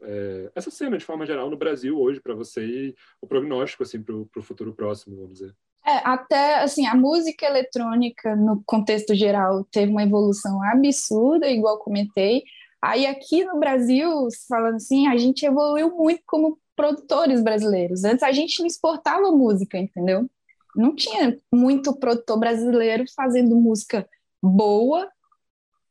[0.02, 4.02] é, essa cena, de forma geral, no Brasil hoje, para você e o prognóstico, assim,
[4.02, 5.54] para o futuro próximo, vamos dizer.
[5.84, 12.44] É, até assim, a música eletrônica, no contexto geral, teve uma evolução absurda, igual comentei.
[12.80, 18.04] Aí aqui no Brasil, falando assim, a gente evoluiu muito como produtores brasileiros.
[18.04, 20.28] Antes a gente não exportava música, entendeu?
[20.74, 24.08] Não tinha muito produtor brasileiro fazendo música
[24.42, 25.08] boa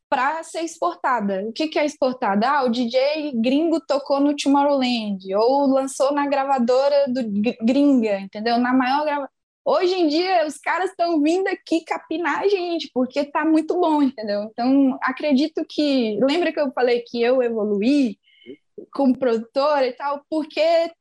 [0.09, 1.45] para ser exportada.
[1.47, 2.49] O que, que é exportada?
[2.49, 7.21] Ah, o DJ gringo tocou no Tomorrowland, ou lançou na gravadora do
[7.63, 8.57] gringa, entendeu?
[8.57, 13.25] Na maior gravadora Hoje em dia, os caras estão vindo aqui capinar a gente, porque
[13.25, 14.43] tá muito bom, entendeu?
[14.43, 16.17] Então, acredito que.
[16.19, 18.17] Lembra que eu falei que eu evoluí
[18.91, 20.25] como produtora e tal?
[20.29, 20.91] Porque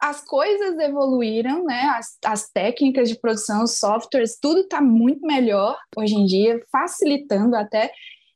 [0.00, 1.94] as coisas evoluíram, né?
[1.96, 7.56] As, as técnicas de produção, os softwares, tudo está muito melhor hoje em dia, facilitando
[7.56, 7.90] até.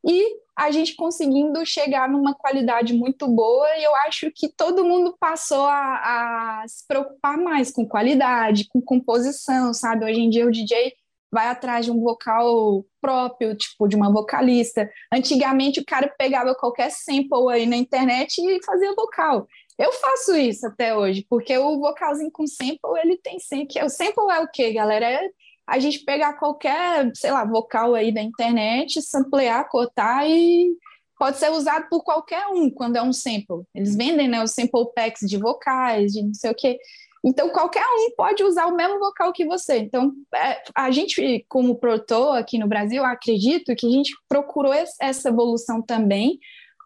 [0.06, 5.16] E a gente conseguindo chegar numa qualidade muito boa, e eu acho que todo mundo
[5.18, 10.04] passou a, a se preocupar mais com qualidade, com composição, sabe?
[10.04, 10.94] Hoje em dia o DJ
[11.32, 14.88] vai atrás de um vocal próprio, tipo, de uma vocalista.
[15.12, 19.48] Antigamente o cara pegava qualquer sample aí na internet e fazia vocal.
[19.76, 23.82] Eu faço isso até hoje, porque o vocalzinho com sample, ele tem sempre.
[23.82, 25.04] O sample é o quê, galera?
[25.04, 25.28] É
[25.66, 30.76] a gente pegar qualquer, sei lá, vocal aí da internet, samplear, cotar e
[31.18, 33.64] pode ser usado por qualquer um quando é um sample.
[33.74, 36.78] Eles vendem, né, os sample packs de vocais, de não sei o quê.
[37.24, 39.78] Então, qualquer um pode usar o mesmo vocal que você.
[39.78, 45.28] Então, é, a gente, como produtor aqui no Brasil, acredito que a gente procurou essa
[45.30, 46.38] evolução também,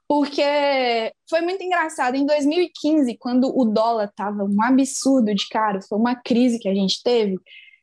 [0.06, 2.14] porque foi muito engraçado.
[2.14, 6.74] Em 2015, quando o dólar estava um absurdo de caro, foi uma crise que a
[6.74, 7.36] gente teve,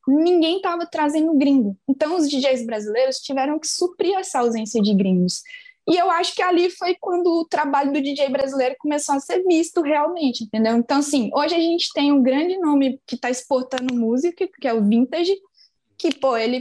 [0.07, 1.77] ninguém estava trazendo gringo.
[1.87, 5.41] Então, os DJs brasileiros tiveram que suprir essa ausência de gringos.
[5.87, 9.43] E eu acho que ali foi quando o trabalho do DJ brasileiro começou a ser
[9.43, 10.75] visto realmente, entendeu?
[10.77, 14.73] Então, assim, hoje a gente tem um grande nome que está exportando música, que é
[14.73, 15.35] o Vintage,
[15.97, 16.59] que, pô, ele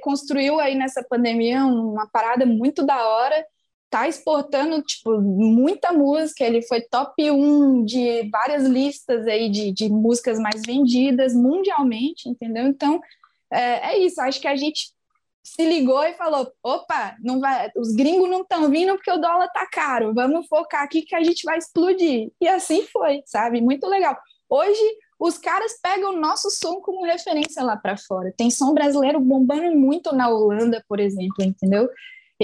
[0.00, 3.46] construiu aí nessa pandemia uma parada muito da hora,
[3.92, 9.90] tá exportando, tipo, muita música, ele foi top 1 de várias listas aí de, de
[9.90, 12.66] músicas mais vendidas mundialmente, entendeu?
[12.66, 12.98] Então,
[13.50, 14.94] é, é isso, acho que a gente
[15.44, 19.48] se ligou e falou: opa, não vai, os gringos não estão vindo porque o dólar
[19.48, 22.30] tá caro, vamos focar aqui que a gente vai explodir.
[22.40, 23.60] E assim foi, sabe?
[23.60, 24.16] Muito legal.
[24.48, 24.80] Hoje
[25.20, 28.32] os caras pegam o nosso som como referência lá para fora.
[28.34, 31.90] Tem som brasileiro bombando muito na Holanda, por exemplo, entendeu?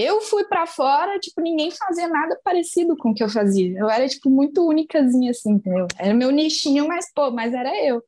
[0.00, 3.76] Eu fui para fora, tipo, ninguém fazia nada parecido com o que eu fazia.
[3.76, 5.88] Eu era, tipo, muito únicazinha, assim, entendeu?
[5.98, 8.00] Era meu nichinho, mas, pô, mas era eu.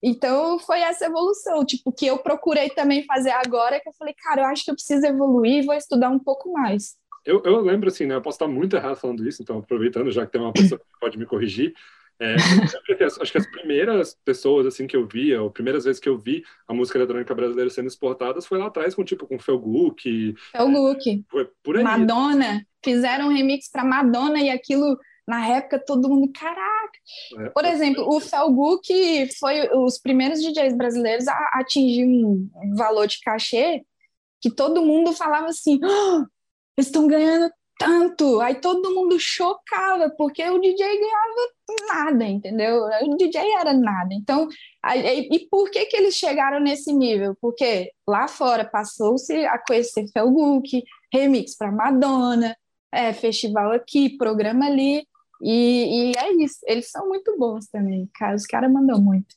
[0.00, 4.42] Então foi essa evolução, tipo, que eu procurei também fazer agora, que eu falei, cara,
[4.42, 6.96] eu acho que eu preciso evoluir, vou estudar um pouco mais.
[7.24, 8.14] Eu, eu lembro assim, né?
[8.14, 11.00] Eu posso estar muito errado falando isso, então aproveitando, já que tem uma pessoa que
[11.00, 11.74] pode me corrigir.
[12.20, 12.34] É,
[13.20, 16.44] acho que as primeiras pessoas assim que eu via, ou primeiras vezes que eu vi
[16.68, 20.34] a música eletrônica brasileira sendo exportada foi lá atrás com tipo com Felguk.
[20.52, 21.24] Felguk.
[21.34, 21.82] É, por aí.
[21.82, 22.64] Madonna.
[22.84, 26.98] Fizeram um remix para Madonna e aquilo na época todo mundo, caraca.
[27.38, 33.20] É, Por exemplo, o Felguk foi os primeiros DJs brasileiros a atingir um valor de
[33.20, 33.84] cachê
[34.40, 36.26] que todo mundo falava assim: oh,
[36.76, 38.40] eles estão ganhando tanto.
[38.40, 41.52] Aí todo mundo chocava, porque o DJ ganhava
[41.88, 42.84] nada, entendeu?
[43.02, 44.14] O DJ era nada.
[44.14, 44.48] Então,
[44.82, 47.36] aí, e por que, que eles chegaram nesse nível?
[47.40, 50.82] Porque lá fora passou-se a conhecer Felguk,
[51.12, 52.56] remix para Madonna,
[52.92, 55.06] é, festival aqui, programa ali.
[55.42, 58.36] E, e é isso, eles são muito bons também, cara.
[58.36, 59.34] Os caras mandam muito.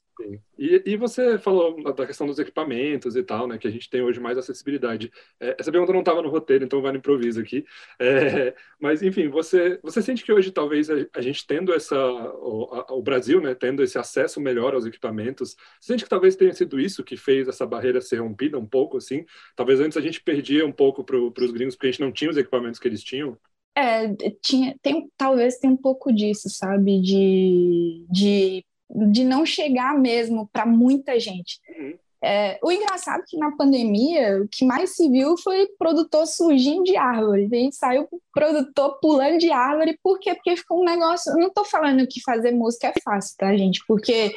[0.57, 3.57] E, e, você falou da questão dos equipamentos e tal, né?
[3.57, 5.11] Que a gente tem hoje mais acessibilidade.
[5.39, 7.65] É, essa pergunta não estava no roteiro, então vai no improviso aqui.
[7.99, 11.97] É, mas, enfim, você, você sente que hoje talvez a, a gente tendo essa.
[11.97, 13.53] O, a, o, Brasil, né?
[13.53, 17.47] Tendo esse acesso melhor aos equipamentos, você sente que talvez tenha sido isso que fez
[17.47, 19.25] essa barreira ser rompida um pouco, assim?
[19.55, 22.31] Talvez antes a gente perdia um pouco para os gringos porque a gente não tinha
[22.31, 23.37] os equipamentos que eles tinham?
[23.77, 24.07] É,
[24.41, 27.01] tinha, tem, talvez tenha um pouco disso, sabe?
[27.01, 31.59] De, de, de não chegar mesmo para muita gente.
[31.69, 31.97] Uhum.
[32.23, 36.83] É, o engraçado é que na pandemia, o que mais se viu foi produtor surgindo
[36.83, 37.47] de árvore.
[37.51, 40.33] A gente saiu produtor pulando de árvore, por quê?
[40.33, 41.31] Porque ficou um negócio.
[41.31, 43.79] Eu não estou falando que fazer música é fácil, tá, gente?
[43.87, 44.35] Porque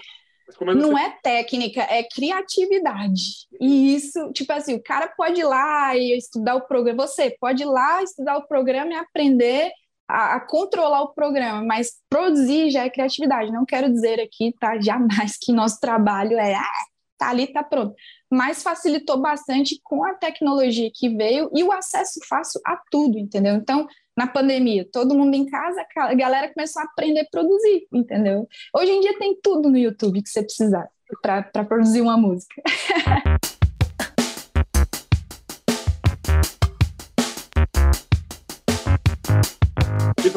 [0.60, 1.02] é não você...
[1.02, 3.22] é técnica, é criatividade.
[3.58, 7.62] E isso, tipo assim, o cara pode ir lá e estudar o programa, você pode
[7.62, 9.72] ir lá estudar o programa e aprender
[10.08, 13.52] a, a, controlar o programa, mas produzir já é criatividade.
[13.52, 16.84] Não quero dizer aqui, tá, jamais que nosso trabalho é, ah,
[17.18, 17.94] tá ali, tá pronto.
[18.30, 23.54] Mas facilitou bastante com a tecnologia que veio e o acesso fácil a tudo, entendeu?
[23.54, 28.48] Então, na pandemia, todo mundo em casa, a galera começou a aprender a produzir, entendeu?
[28.74, 30.88] Hoje em dia tem tudo no YouTube que você precisar
[31.22, 32.60] para produzir uma música.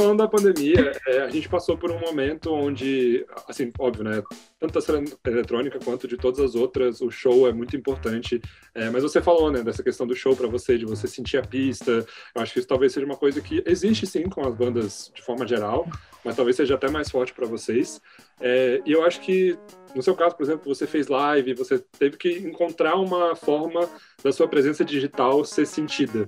[0.01, 4.23] falando da pandemia, é, a gente passou por um momento onde, assim, óbvio, né?
[4.59, 8.41] Tanto da cena eletrônica quanto de todas as outras, o show é muito importante.
[8.73, 11.43] É, mas você falou, né, dessa questão do show para você, de você sentir a
[11.43, 12.03] pista.
[12.33, 15.21] Eu acho que isso talvez seja uma coisa que existe sim com as bandas de
[15.21, 15.87] forma geral,
[16.25, 18.01] mas talvez seja até mais forte para vocês.
[18.39, 19.55] É, e eu acho que,
[19.93, 23.87] no seu caso, por exemplo, você fez live, você teve que encontrar uma forma
[24.23, 26.27] da sua presença digital ser sentida.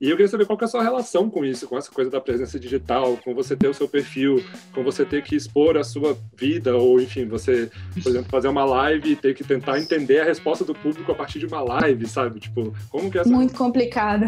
[0.00, 2.10] E eu queria saber qual que é a sua relação com isso, com essa coisa
[2.10, 5.84] da presença digital, com você ter o seu perfil, com você ter que expor a
[5.84, 7.70] sua vida, ou enfim, você,
[8.02, 11.14] por exemplo, fazer uma live e ter que tentar entender a resposta do público a
[11.14, 12.40] partir de uma live, sabe?
[12.40, 13.30] Tipo, como que é essa...
[13.30, 14.26] Muito complicado.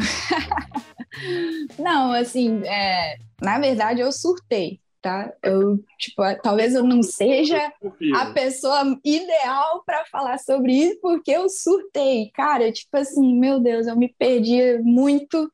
[1.78, 5.32] Não, assim, é, na verdade eu surtei, tá?
[5.40, 7.72] Eu, tipo, talvez eu não seja
[8.16, 12.28] a pessoa ideal para falar sobre isso, porque eu surtei.
[12.34, 15.48] Cara, tipo assim, meu Deus, eu me perdi muito.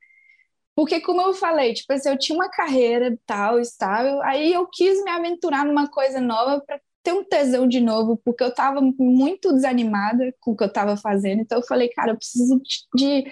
[0.74, 5.05] Porque, como eu falei, tipo assim, eu tinha uma carreira tal, estável, aí eu quis
[5.05, 9.53] me aventurar numa coisa nova para ter um tesão de novo, porque eu estava muito
[9.53, 11.42] desanimada com o que eu estava fazendo.
[11.42, 12.59] Então, eu falei, cara, eu preciso
[12.94, 13.30] de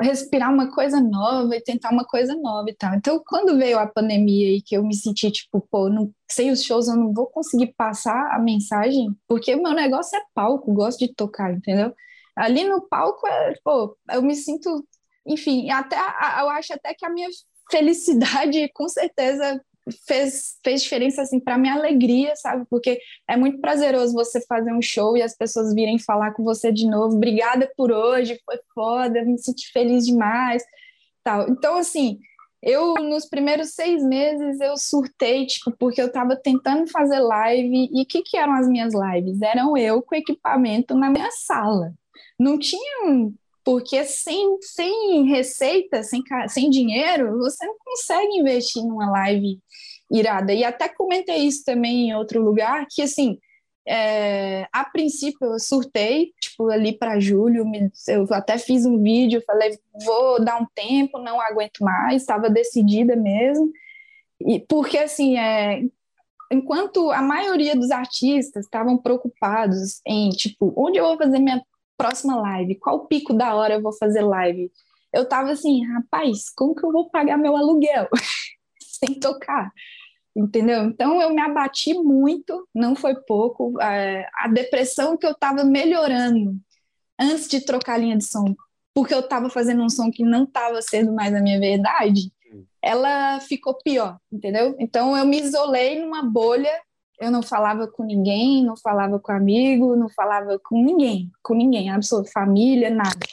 [0.00, 2.94] respirar uma coisa nova e tentar uma coisa nova e tal.
[2.94, 6.62] Então, quando veio a pandemia e que eu me senti tipo, pô, não, sem os
[6.62, 11.14] shows eu não vou conseguir passar a mensagem, porque meu negócio é palco, gosto de
[11.14, 11.92] tocar, entendeu?
[12.36, 14.86] Ali no palco, é, pô, eu me sinto,
[15.26, 17.28] enfim, até eu acho até que a minha
[17.70, 19.60] felicidade com certeza
[20.06, 22.64] fez, fez diferença assim para minha alegria, sabe?
[22.68, 26.72] Porque é muito prazeroso você fazer um show e as pessoas virem falar com você
[26.72, 27.16] de novo.
[27.16, 30.62] Obrigada por hoje, foi foda, me senti feliz demais,
[31.22, 31.48] tal.
[31.48, 32.18] Então assim,
[32.62, 38.02] eu nos primeiros seis meses eu surtei, tipo, porque eu estava tentando fazer live e
[38.02, 39.40] o que que eram as minhas lives?
[39.42, 41.92] Eram eu com equipamento na minha sala.
[42.38, 43.30] Não tinha
[43.68, 49.60] porque sem, sem receita, sem, sem dinheiro, você não consegue investir numa live
[50.10, 50.54] irada.
[50.54, 53.38] E até comentei isso também em outro lugar, que assim,
[53.86, 57.62] é, a princípio eu surtei, tipo, ali para julho,
[58.08, 63.16] eu até fiz um vídeo, falei, vou dar um tempo, não aguento mais, estava decidida
[63.16, 63.70] mesmo.
[64.46, 65.82] E porque assim, é,
[66.50, 71.62] enquanto a maioria dos artistas estavam preocupados em, tipo, onde eu vou fazer minha
[71.98, 72.76] próxima live?
[72.76, 74.70] Qual pico da hora eu vou fazer live?
[75.12, 78.08] Eu tava assim, rapaz, como que eu vou pagar meu aluguel
[78.80, 79.70] sem tocar?
[80.36, 80.84] Entendeu?
[80.84, 83.80] Então eu me abati muito, não foi pouco.
[83.82, 86.56] É, a depressão que eu tava melhorando
[87.18, 88.54] antes de trocar a linha de som,
[88.94, 92.32] porque eu tava fazendo um som que não tava sendo mais a minha verdade,
[92.80, 94.76] ela ficou pior, entendeu?
[94.78, 96.70] Então eu me isolei numa bolha
[97.20, 101.90] eu não falava com ninguém, não falava com amigo, não falava com ninguém, com ninguém,
[101.90, 103.26] absoluto, família, nada.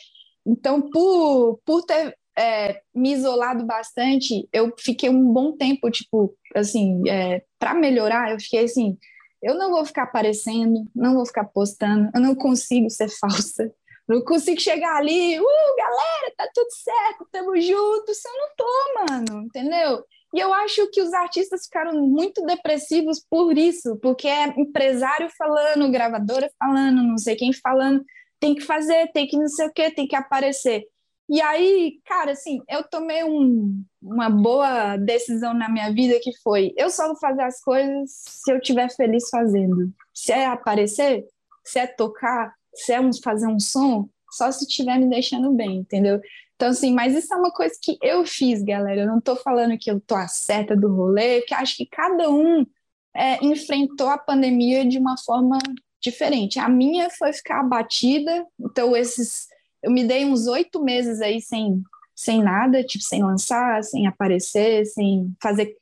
[0.46, 7.02] Então, por, por ter é, me isolado bastante, eu fiquei um bom tempo, tipo, assim,
[7.08, 8.98] é, para melhorar, eu fiquei assim,
[9.42, 13.72] eu não vou ficar aparecendo, não vou ficar postando, eu não consigo ser falsa,
[14.08, 19.14] não consigo chegar ali, uh, galera, tá tudo certo, tamo junto, se eu não tô,
[19.14, 20.04] mano, entendeu?
[20.36, 25.90] E eu acho que os artistas ficaram muito depressivos por isso, porque é empresário falando,
[25.90, 28.04] gravadora falando, não sei quem falando,
[28.38, 30.84] tem que fazer, tem que não sei o que, tem que aparecer.
[31.30, 36.74] E aí, cara, assim, eu tomei um, uma boa decisão na minha vida que foi:
[36.78, 39.90] eu só vou fazer as coisas se eu estiver feliz fazendo.
[40.14, 41.26] Se é aparecer,
[41.64, 46.20] se é tocar, se é fazer um som, só se estiver me deixando bem, entendeu?
[46.56, 49.02] Então, assim, mas isso é uma coisa que eu fiz, galera.
[49.02, 52.30] Eu não estou falando que eu tô a certa do rolê, que acho que cada
[52.30, 52.66] um
[53.14, 55.58] é, enfrentou a pandemia de uma forma
[56.02, 56.60] diferente.
[56.60, 59.48] A minha foi ficar abatida, então esses.
[59.84, 61.84] Eu me dei uns oito meses aí sem,
[62.16, 65.76] sem nada, tipo, sem lançar, sem aparecer, sem fazer,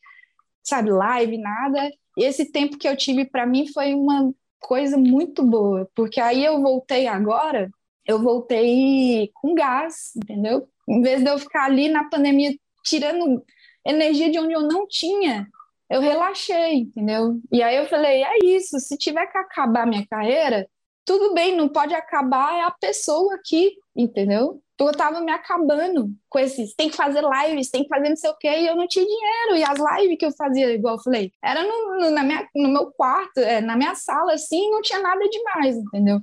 [0.63, 1.91] sabe, live, nada.
[2.17, 6.43] E esse tempo que eu tive para mim foi uma coisa muito boa, porque aí
[6.43, 7.69] eu voltei agora
[8.05, 10.67] eu voltei com gás, entendeu?
[10.87, 12.51] Em vez de eu ficar ali na pandemia
[12.83, 13.43] tirando
[13.85, 15.47] energia de onde eu não tinha,
[15.89, 17.39] eu relaxei, entendeu?
[17.51, 20.67] E aí eu falei, é isso, se tiver que acabar minha carreira,
[21.05, 24.61] tudo bem, não pode acabar é a pessoa aqui, entendeu?
[24.79, 28.29] Eu tava me acabando com esses, tem que fazer lives, tem que fazer não sei
[28.29, 31.01] o quê, e eu não tinha dinheiro, e as lives que eu fazia, igual eu
[31.01, 34.81] falei, era no, no, na minha, no meu quarto, é, na minha sala, assim, não
[34.81, 36.19] tinha nada demais, entendeu?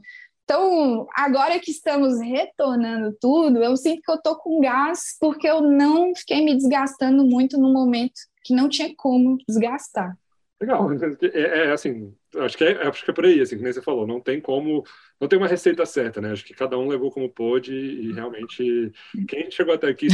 [0.51, 5.61] Então, agora que estamos retornando tudo, eu sinto que eu tô com gás porque eu
[5.61, 10.19] não fiquei me desgastando muito no momento que não tinha como desgastar.
[10.61, 10.91] Legal,
[11.23, 14.09] é, é assim, acho que é, acho que é por aí, assim, nem você falou,
[14.09, 14.83] não tem como,
[15.21, 16.33] não tem uma receita certa, né?
[16.33, 18.91] Acho que cada um levou como pôde e realmente
[19.29, 20.09] quem chegou até aqui,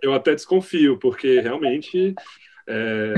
[0.00, 2.14] eu até desconfio, porque realmente
[2.66, 3.14] é,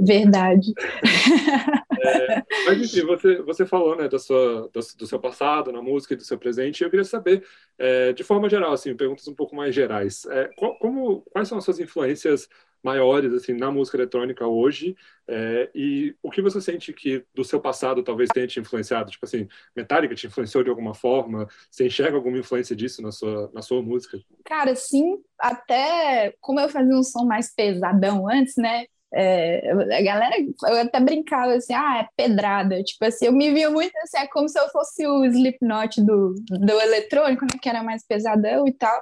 [0.00, 0.72] Verdade.
[2.06, 6.16] É, mas enfim, você, você falou né, da sua, do, seu passado na música e
[6.16, 7.44] do seu presente, e eu queria saber,
[7.78, 11.58] é, de forma geral, assim, perguntas um pouco mais gerais, é, qual, como, quais são
[11.58, 12.48] as suas influências
[12.86, 14.96] maiores assim na música eletrônica hoje.
[15.28, 19.10] É, e o que você sente que do seu passado talvez tenha te influenciado?
[19.10, 21.48] Tipo assim, Metallica te influenciou de alguma forma?
[21.68, 24.18] Você enxerga alguma influência disso na sua, na sua música?
[24.44, 25.20] Cara, sim.
[25.38, 28.86] Até como eu fazia um som mais pesadão antes, né?
[29.14, 32.82] É, a galera, eu até brincava assim, ah, é pedrada.
[32.82, 36.34] Tipo assim, eu me via muito assim, é como se eu fosse o Slipknot do,
[36.48, 39.00] do eletrônico, né, que era mais pesadão e tal.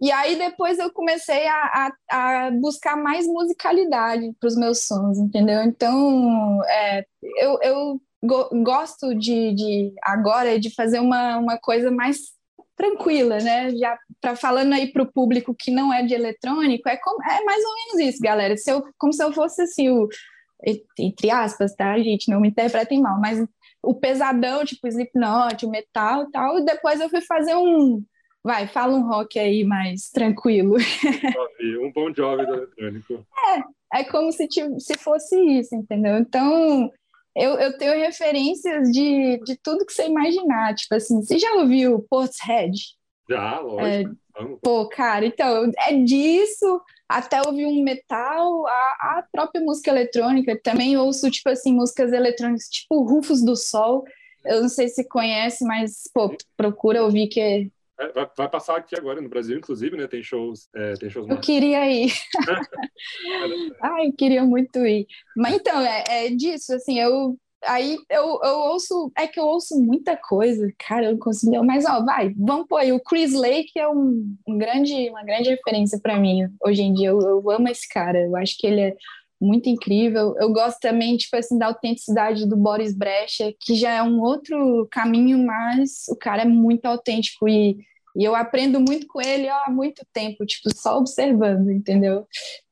[0.00, 5.18] E aí depois eu comecei a, a, a buscar mais musicalidade para os meus sons,
[5.18, 5.60] entendeu?
[5.62, 7.04] Então, é,
[7.40, 12.18] eu, eu go, gosto de, de agora de fazer uma, uma coisa mais
[12.76, 13.70] tranquila, né?
[13.76, 17.44] Já para falando aí para o público que não é de eletrônico, é, como, é
[17.44, 18.56] mais ou menos isso, galera.
[18.56, 20.08] Se eu, como se eu fosse assim, o,
[20.98, 22.30] entre aspas, tá, gente?
[22.30, 23.44] Não me interpretem mal, mas
[23.82, 28.02] o pesadão, tipo Slipknot, o metal e tal, e depois eu fui fazer um.
[28.42, 30.76] Vai, fala um rock aí mais tranquilo.
[31.82, 33.26] Um bom job do eletrônico.
[33.92, 34.46] É, é como se,
[34.78, 36.16] se fosse isso, entendeu?
[36.18, 36.90] Então,
[37.34, 40.74] eu, eu tenho referências de, de tudo que você imaginar.
[40.74, 42.72] Tipo assim, você já ouviu Portishead?
[43.28, 44.16] Já, lógico.
[44.36, 48.72] É, pô, cara, então, é disso até ouvir um metal, a,
[49.18, 50.58] a própria música eletrônica.
[50.62, 54.04] Também ouço, tipo assim, músicas eletrônicas, tipo Rufus do Sol.
[54.44, 57.66] Eu não sei se conhece, mas, pô, procura ouvir que é
[58.00, 60.06] é, vai, vai, passar aqui agora no Brasil, inclusive, né?
[60.06, 61.28] Tem shows, é, tem shows.
[61.28, 62.12] Eu queria ir.
[63.82, 65.04] Ai, eu queria muito ir.
[65.36, 69.80] Mas então é, é disso, assim, eu aí eu, eu ouço, é que eu ouço
[69.80, 73.78] muita coisa, cara, eu não consigo, mas ó, vai, vamos pôr aí, o Chris Lake
[73.78, 77.68] é um, um grande, uma grande referência para mim hoje em dia, eu, eu amo
[77.68, 78.96] esse cara, eu acho que ele é
[79.40, 80.34] muito incrível.
[80.38, 84.86] Eu gosto também, tipo assim, da autenticidade do Boris Brecha, que já é um outro
[84.90, 87.78] caminho, mas o cara é muito autêntico e,
[88.16, 92.26] e eu aprendo muito com ele ó, há muito tempo, tipo, só observando, entendeu?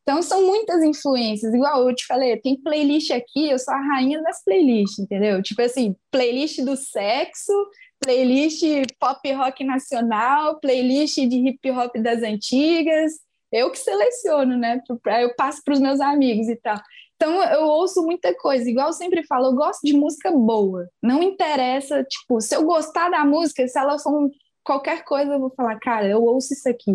[0.08, 4.22] Então são muitas influências, igual eu te falei, tem playlist aqui, eu sou a rainha
[4.22, 5.42] das playlists, entendeu?
[5.42, 7.52] Tipo assim, playlist do sexo,
[7.98, 8.62] playlist
[9.00, 13.14] pop rock nacional, playlist de hip hop das antigas,
[13.50, 14.80] eu que seleciono, né?
[15.20, 16.80] Eu passo para os meus amigos e tal.
[17.16, 20.88] Então eu ouço muita coisa, igual eu sempre falo, eu gosto de música boa.
[21.02, 24.30] Não interessa, tipo, se eu gostar da música, se ela for
[24.62, 26.92] qualquer coisa, eu vou falar, cara, eu ouço isso aqui,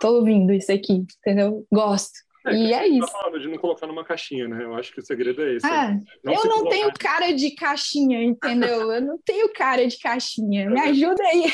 [0.00, 1.66] tô ouvindo isso aqui, entendeu?
[1.72, 2.30] Gosto.
[2.46, 3.12] É, e é isso.
[3.12, 4.64] Tá de não colocar numa caixinha, né?
[4.64, 5.66] Eu acho que o segredo é esse.
[5.66, 6.70] Ah, não eu não colocar...
[6.70, 8.92] tenho cara de caixinha, entendeu?
[8.92, 10.64] eu não tenho cara de caixinha.
[10.64, 11.44] É Me ajuda aí.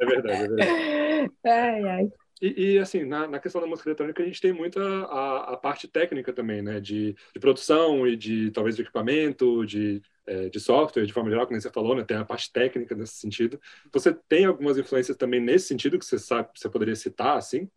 [0.00, 1.32] é verdade, é verdade.
[1.46, 2.08] Ai, ai.
[2.42, 5.56] E, e, assim, na, na, questão da música eletrônica, a gente tem muita a, a
[5.56, 6.80] parte técnica também, né?
[6.80, 11.46] De, de, produção e de, talvez, de equipamento, de, é, de software, de forma geral,
[11.46, 12.04] como você falou, né?
[12.04, 13.58] Tem a parte técnica nesse sentido.
[13.92, 17.70] Você tem algumas influências também nesse sentido que você sabe, você poderia citar, assim?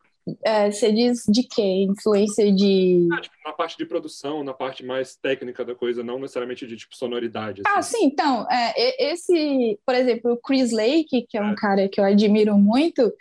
[0.44, 1.86] É, você diz de quê?
[1.90, 3.08] Influência de.
[3.14, 6.76] Ah, tipo, na parte de produção, na parte mais técnica da coisa, não necessariamente de
[6.76, 7.62] tipo sonoridade.
[7.66, 7.78] Assim.
[7.78, 11.56] Ah, sim, então, é, esse, por exemplo, o Chris Lake, que é um é.
[11.56, 13.14] cara que eu admiro muito,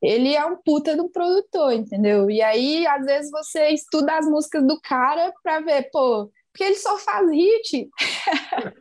[0.00, 2.30] ele é um puta de um produtor, entendeu?
[2.30, 6.76] E aí, às vezes, você estuda as músicas do cara pra ver, pô, porque ele
[6.76, 7.90] só faz hit.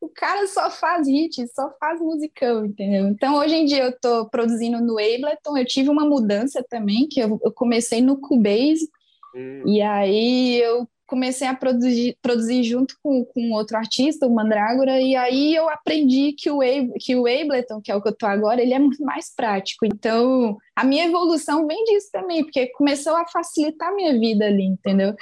[0.00, 3.08] o cara só faz hit, só faz musicão, entendeu?
[3.08, 7.20] Então, hoje em dia, eu tô produzindo no Ableton, eu tive uma mudança também, que
[7.20, 8.88] eu, eu comecei no Cubase,
[9.34, 9.62] hum.
[9.66, 15.14] e aí eu comecei a produzir, produzir junto com, com outro artista, o Mandrágora, e
[15.14, 16.60] aí eu aprendi que o,
[16.98, 19.84] que o Ableton, que é o que eu tô agora, ele é muito mais prático.
[19.84, 24.64] Então, a minha evolução vem disso também, porque começou a facilitar a minha vida ali,
[24.64, 25.14] entendeu?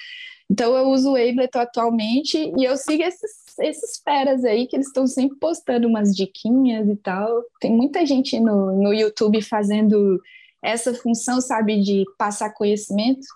[0.49, 4.87] Então, eu uso o Ableton atualmente e eu sigo esses, esses feras aí que eles
[4.87, 7.43] estão sempre postando umas diquinhas e tal.
[7.61, 10.21] Tem muita gente no, no YouTube fazendo
[10.63, 13.27] essa função, sabe, de passar conhecimento.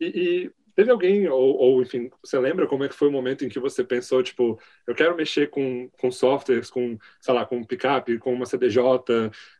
[0.00, 0.50] E, e
[0.80, 3.60] Teve alguém, ou, ou, enfim, você lembra como é que foi o momento em que
[3.60, 8.32] você pensou, tipo, eu quero mexer com, com softwares, com, sei lá, com pickup, com
[8.32, 8.80] uma CDJ,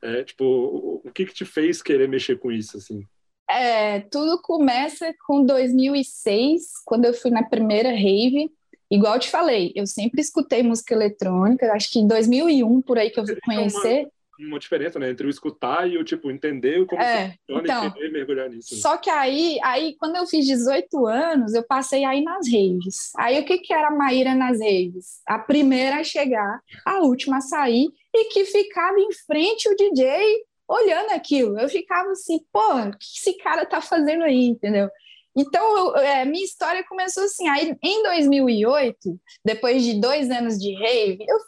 [0.00, 3.06] é, tipo, o, o que que te fez querer mexer com isso, assim?
[3.50, 8.50] É, tudo começa com 2006, quando eu fui na primeira rave,
[8.90, 13.10] igual eu te falei, eu sempre escutei música eletrônica, acho que em 2001, por aí
[13.10, 14.08] que eu fui conhecer
[14.46, 17.92] uma diferença, né, entre o escutar e o tipo entender como é, funciona então, e
[17.92, 18.76] querer mergulhar nisso.
[18.76, 23.12] Só que aí, aí quando eu fiz 18 anos, eu passei aí nas raves.
[23.16, 25.20] Aí o que que era a Maíra nas raves?
[25.26, 30.44] A primeira a chegar, a última a sair e que ficava em frente o DJ
[30.68, 31.58] olhando aquilo.
[31.58, 34.88] Eu ficava assim, pô, o que esse cara tá fazendo aí, entendeu?
[35.36, 37.48] Então, é, minha história começou assim.
[37.48, 41.38] Aí, em 2008, depois de dois anos de rave, eu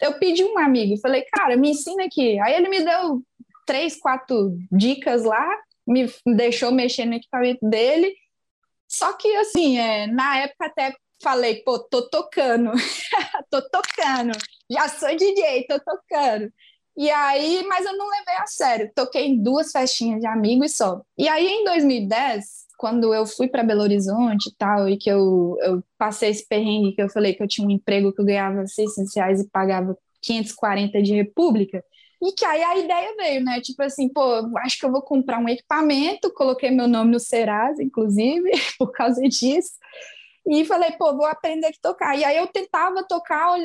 [0.00, 2.38] eu pedi um amigo, falei, cara, me ensina aqui.
[2.40, 3.22] Aí ele me deu
[3.66, 5.48] três, quatro dicas lá,
[5.86, 8.14] me deixou mexer no equipamento dele.
[8.88, 12.72] Só que, assim, é, na época até falei, pô, tô tocando,
[13.50, 14.32] tô tocando,
[14.70, 16.52] já sou DJ, tô tocando.
[16.96, 18.90] E aí, mas eu não levei a sério.
[18.94, 21.02] Toquei em duas festinhas de amigos só.
[21.18, 25.56] E aí, em 2010, quando eu fui para Belo Horizonte e tal, e que eu,
[25.60, 28.66] eu passei esse perrengue, que eu falei que eu tinha um emprego que eu ganhava
[28.66, 31.82] 600 reais e pagava 540 de República,
[32.22, 33.60] e que aí a ideia veio, né?
[33.60, 34.22] Tipo assim, pô,
[34.58, 39.20] acho que eu vou comprar um equipamento, coloquei meu nome no Serasa, inclusive, por causa
[39.22, 39.72] disso.
[40.48, 42.16] E falei, pô, vou aprender a tocar.
[42.16, 43.56] E aí eu tentava tocar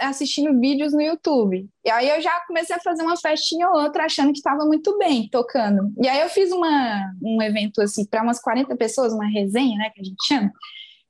[0.00, 1.68] assistindo vídeos no YouTube.
[1.84, 4.96] E aí eu já comecei a fazer uma festinha ou outra achando que estava muito
[4.96, 5.92] bem tocando.
[6.00, 9.90] E aí eu fiz uma, um evento assim para umas 40 pessoas, uma resenha, né,
[9.90, 10.52] que a gente chama.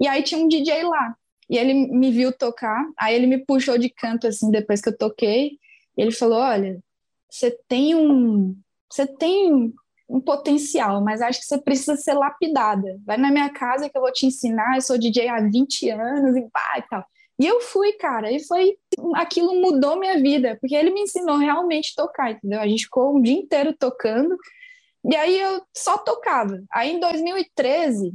[0.01, 1.15] E aí tinha um DJ lá.
[1.51, 4.97] E ele me viu tocar, aí ele me puxou de canto assim depois que eu
[4.97, 5.59] toquei.
[5.97, 6.79] Ele falou: "Olha,
[7.29, 8.57] você tem um
[8.91, 9.73] você tem
[10.11, 12.99] um potencial, mas acho que você precisa ser lapidada.
[13.07, 16.37] Vai na minha casa que eu vou te ensinar, eu sou DJ há 20 anos
[16.37, 17.05] e pá e tal.
[17.39, 18.77] E eu fui, cara, e foi
[19.15, 22.61] aquilo mudou minha vida, porque ele me ensinou realmente a tocar, entendeu?
[22.61, 24.37] A gente ficou um dia inteiro tocando,
[25.05, 26.63] e aí eu só tocava.
[26.73, 28.13] Aí em 2013,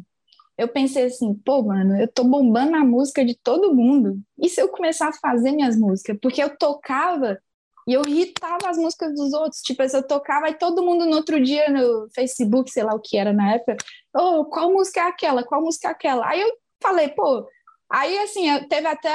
[0.58, 4.20] eu pensei assim, pô, mano, eu tô bombando a música de todo mundo.
[4.38, 6.18] E se eu começar a fazer minhas músicas?
[6.22, 7.40] Porque eu tocava
[7.88, 9.62] e eu irritava as músicas dos outros.
[9.62, 13.00] Tipo, se eu tocava, e todo mundo no outro dia no Facebook, sei lá o
[13.00, 13.78] que era na época,
[14.16, 15.44] oh, qual música é aquela?
[15.44, 16.28] Qual música é aquela?
[16.28, 17.48] Aí eu falei, pô.
[17.90, 19.12] Aí, assim, eu teve até.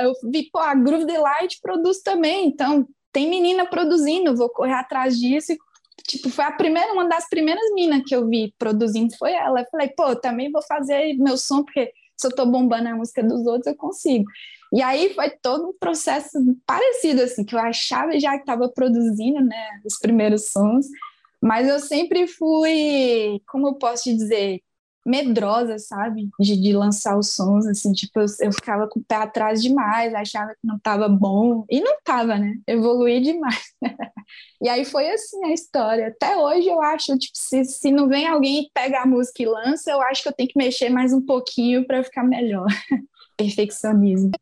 [0.00, 5.18] Eu vi, pô, a Groove Delight produz também, então tem menina produzindo, vou correr atrás
[5.18, 5.56] disso.
[6.06, 9.60] Tipo, foi a primeira, uma das primeiras minas que eu vi produzindo foi ela.
[9.60, 13.22] Eu falei, pô, também vou fazer meu som, porque se eu tô bombando a música
[13.22, 14.24] dos outros, eu consigo.
[14.72, 19.40] E aí foi todo um processo parecido, assim, que eu achava já que estava produzindo,
[19.40, 20.86] né, os primeiros sons,
[21.40, 24.60] mas eu sempre fui, como eu posso te dizer,
[25.06, 29.14] medrosa, sabe, de, de lançar os sons, assim, tipo, eu, eu, ficava com o pé
[29.16, 33.72] atrás demais, achava que não estava bom, e não estava, né, evoluí demais.
[34.60, 36.08] e aí foi assim a história.
[36.08, 39.46] Até hoje eu acho, tipo, se, se não vem alguém e pega a música e
[39.46, 42.66] lança, eu acho que eu tenho que mexer mais um pouquinho para ficar melhor.
[43.38, 44.32] perfeccionismo.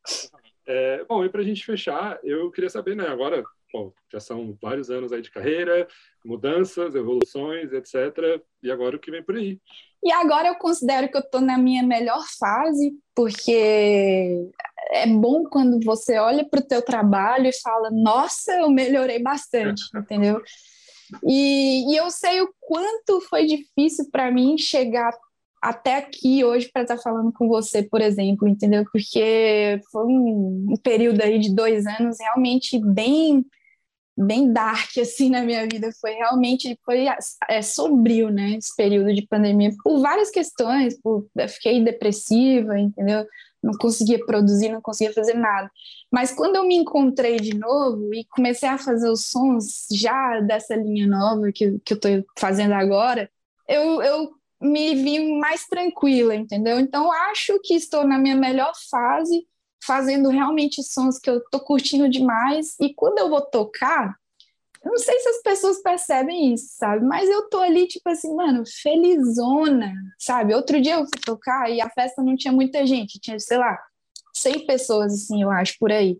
[0.67, 4.57] É, bom, e para a gente fechar, eu queria saber, né, agora, bom, já são
[4.61, 5.87] vários anos aí de carreira,
[6.25, 8.43] mudanças, evoluções, etc.
[8.63, 9.61] E agora o que vem por aí?
[10.03, 14.51] E agora eu considero que eu estou na minha melhor fase, porque
[14.91, 19.83] é bom quando você olha para o teu trabalho e fala, nossa, eu melhorei bastante,
[19.95, 20.43] entendeu?
[21.25, 25.13] E, e, eu sei o quanto foi difícil para mim chegar
[25.67, 28.85] até aqui hoje para estar tá falando com você, por exemplo, entendeu?
[28.93, 33.45] Porque foi um, período aí de dois anos realmente bem
[34.19, 35.91] bem dark assim na minha vida.
[36.01, 37.07] Foi realmente foi
[37.49, 43.27] é, sombrio né esse período de pandemia por várias questões por, fiquei depressiva entendeu?
[43.61, 45.69] Não conseguia produzir não conseguia fazer nada.
[46.13, 50.77] Mas quando eu me encontrei de novo e comecei a fazer os sons já dessa
[50.77, 53.29] linha nova que, que eu estou fazendo agora
[53.69, 54.31] eu, eu
[54.61, 56.79] me vi mais tranquila, entendeu?
[56.81, 59.47] Então, acho que estou na minha melhor fase,
[59.85, 62.75] fazendo realmente sons que eu tô curtindo demais.
[62.81, 64.17] E quando eu vou tocar,
[64.85, 67.05] eu não sei se as pessoas percebem isso, sabe?
[67.05, 70.55] Mas eu tô ali, tipo assim, mano, felizona, sabe?
[70.55, 73.79] Outro dia eu fui tocar e a festa não tinha muita gente, tinha, sei lá,
[74.33, 76.19] 100 pessoas, assim, eu acho, por aí.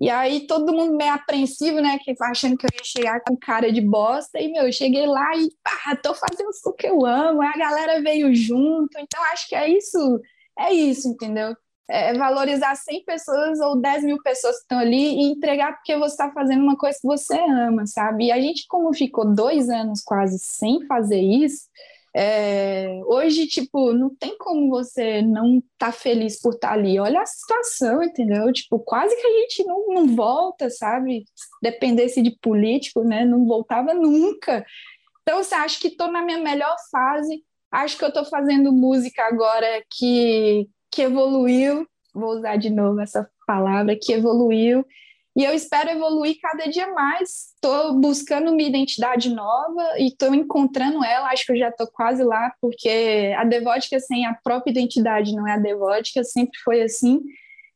[0.00, 1.98] E aí todo mundo meio apreensivo, né?
[2.02, 4.40] Que achando que eu ia chegar com cara de bosta.
[4.40, 7.42] E, meu, eu cheguei lá e pá, tô fazendo o que eu amo.
[7.42, 8.98] A galera veio junto.
[8.98, 10.20] Então, acho que é isso,
[10.58, 11.54] é isso, entendeu?
[11.86, 16.14] É valorizar 100 pessoas ou 10 mil pessoas que estão ali e entregar porque você
[16.14, 18.26] está fazendo uma coisa que você ama, sabe?
[18.26, 21.64] E a gente, como ficou dois anos quase sem fazer isso,
[22.14, 26.98] é, hoje, tipo, não tem como você não tá feliz por estar tá ali.
[26.98, 28.52] Olha a situação, entendeu?
[28.52, 31.24] Tipo, quase que a gente não, não volta, sabe?
[31.62, 33.24] Dependesse de político, né?
[33.24, 34.64] Não voltava nunca.
[35.22, 37.44] Então, você acha que estou na minha melhor fase.
[37.70, 41.86] Acho que eu estou fazendo música agora que, que evoluiu.
[42.12, 44.84] Vou usar de novo essa palavra, que evoluiu
[45.36, 47.52] e eu espero evoluir cada dia mais.
[47.54, 51.28] Estou buscando uma identidade nova e estou encontrando ela.
[51.28, 55.46] Acho que eu já estou quase lá, porque a devótica sem a própria identidade não
[55.46, 57.20] é a devótica, sempre foi assim.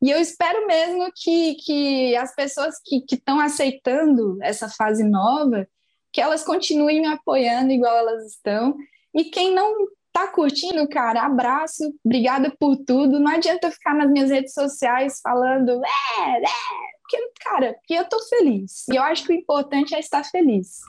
[0.01, 5.65] E eu espero mesmo que, que as pessoas que estão aceitando essa fase nova,
[6.11, 8.75] que elas continuem me apoiando igual elas estão.
[9.13, 9.73] E quem não
[10.11, 13.19] tá curtindo, cara, abraço, obrigada por tudo.
[13.19, 18.19] Não adianta ficar nas minhas redes sociais falando, é, é, porque, cara, porque eu tô
[18.21, 18.87] feliz.
[18.91, 20.81] E eu acho que o importante é estar feliz.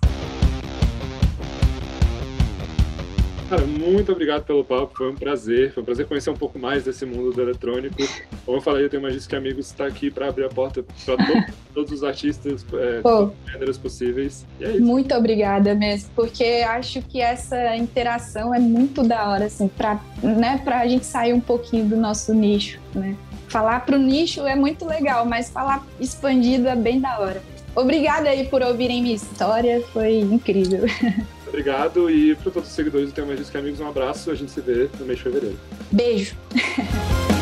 [3.48, 5.72] Cara, muito obrigado pelo papo, foi um prazer.
[5.72, 7.96] Foi um prazer conhecer um pouco mais desse mundo do eletrônico.
[8.44, 10.82] Como eu falei, eu tenho mais disso que amigos está aqui para abrir a porta
[10.82, 14.44] para todos, todos, os artistas, é, todos os gêneros possíveis.
[14.60, 20.00] É muito obrigada mesmo, porque acho que essa interação é muito da hora, assim, para
[20.20, 23.16] né, a gente sair um pouquinho do nosso nicho, né?
[23.48, 27.42] Falar para o nicho é muito legal, mas falar expandido é bem da hora.
[27.74, 30.84] Obrigada aí por ouvirem minha história, foi incrível.
[31.46, 34.30] Obrigado e para todos os seguidores do Tema Mais que Amigos, um abraço.
[34.30, 35.58] A gente se vê no mês de fevereiro.
[35.92, 36.36] Beijo.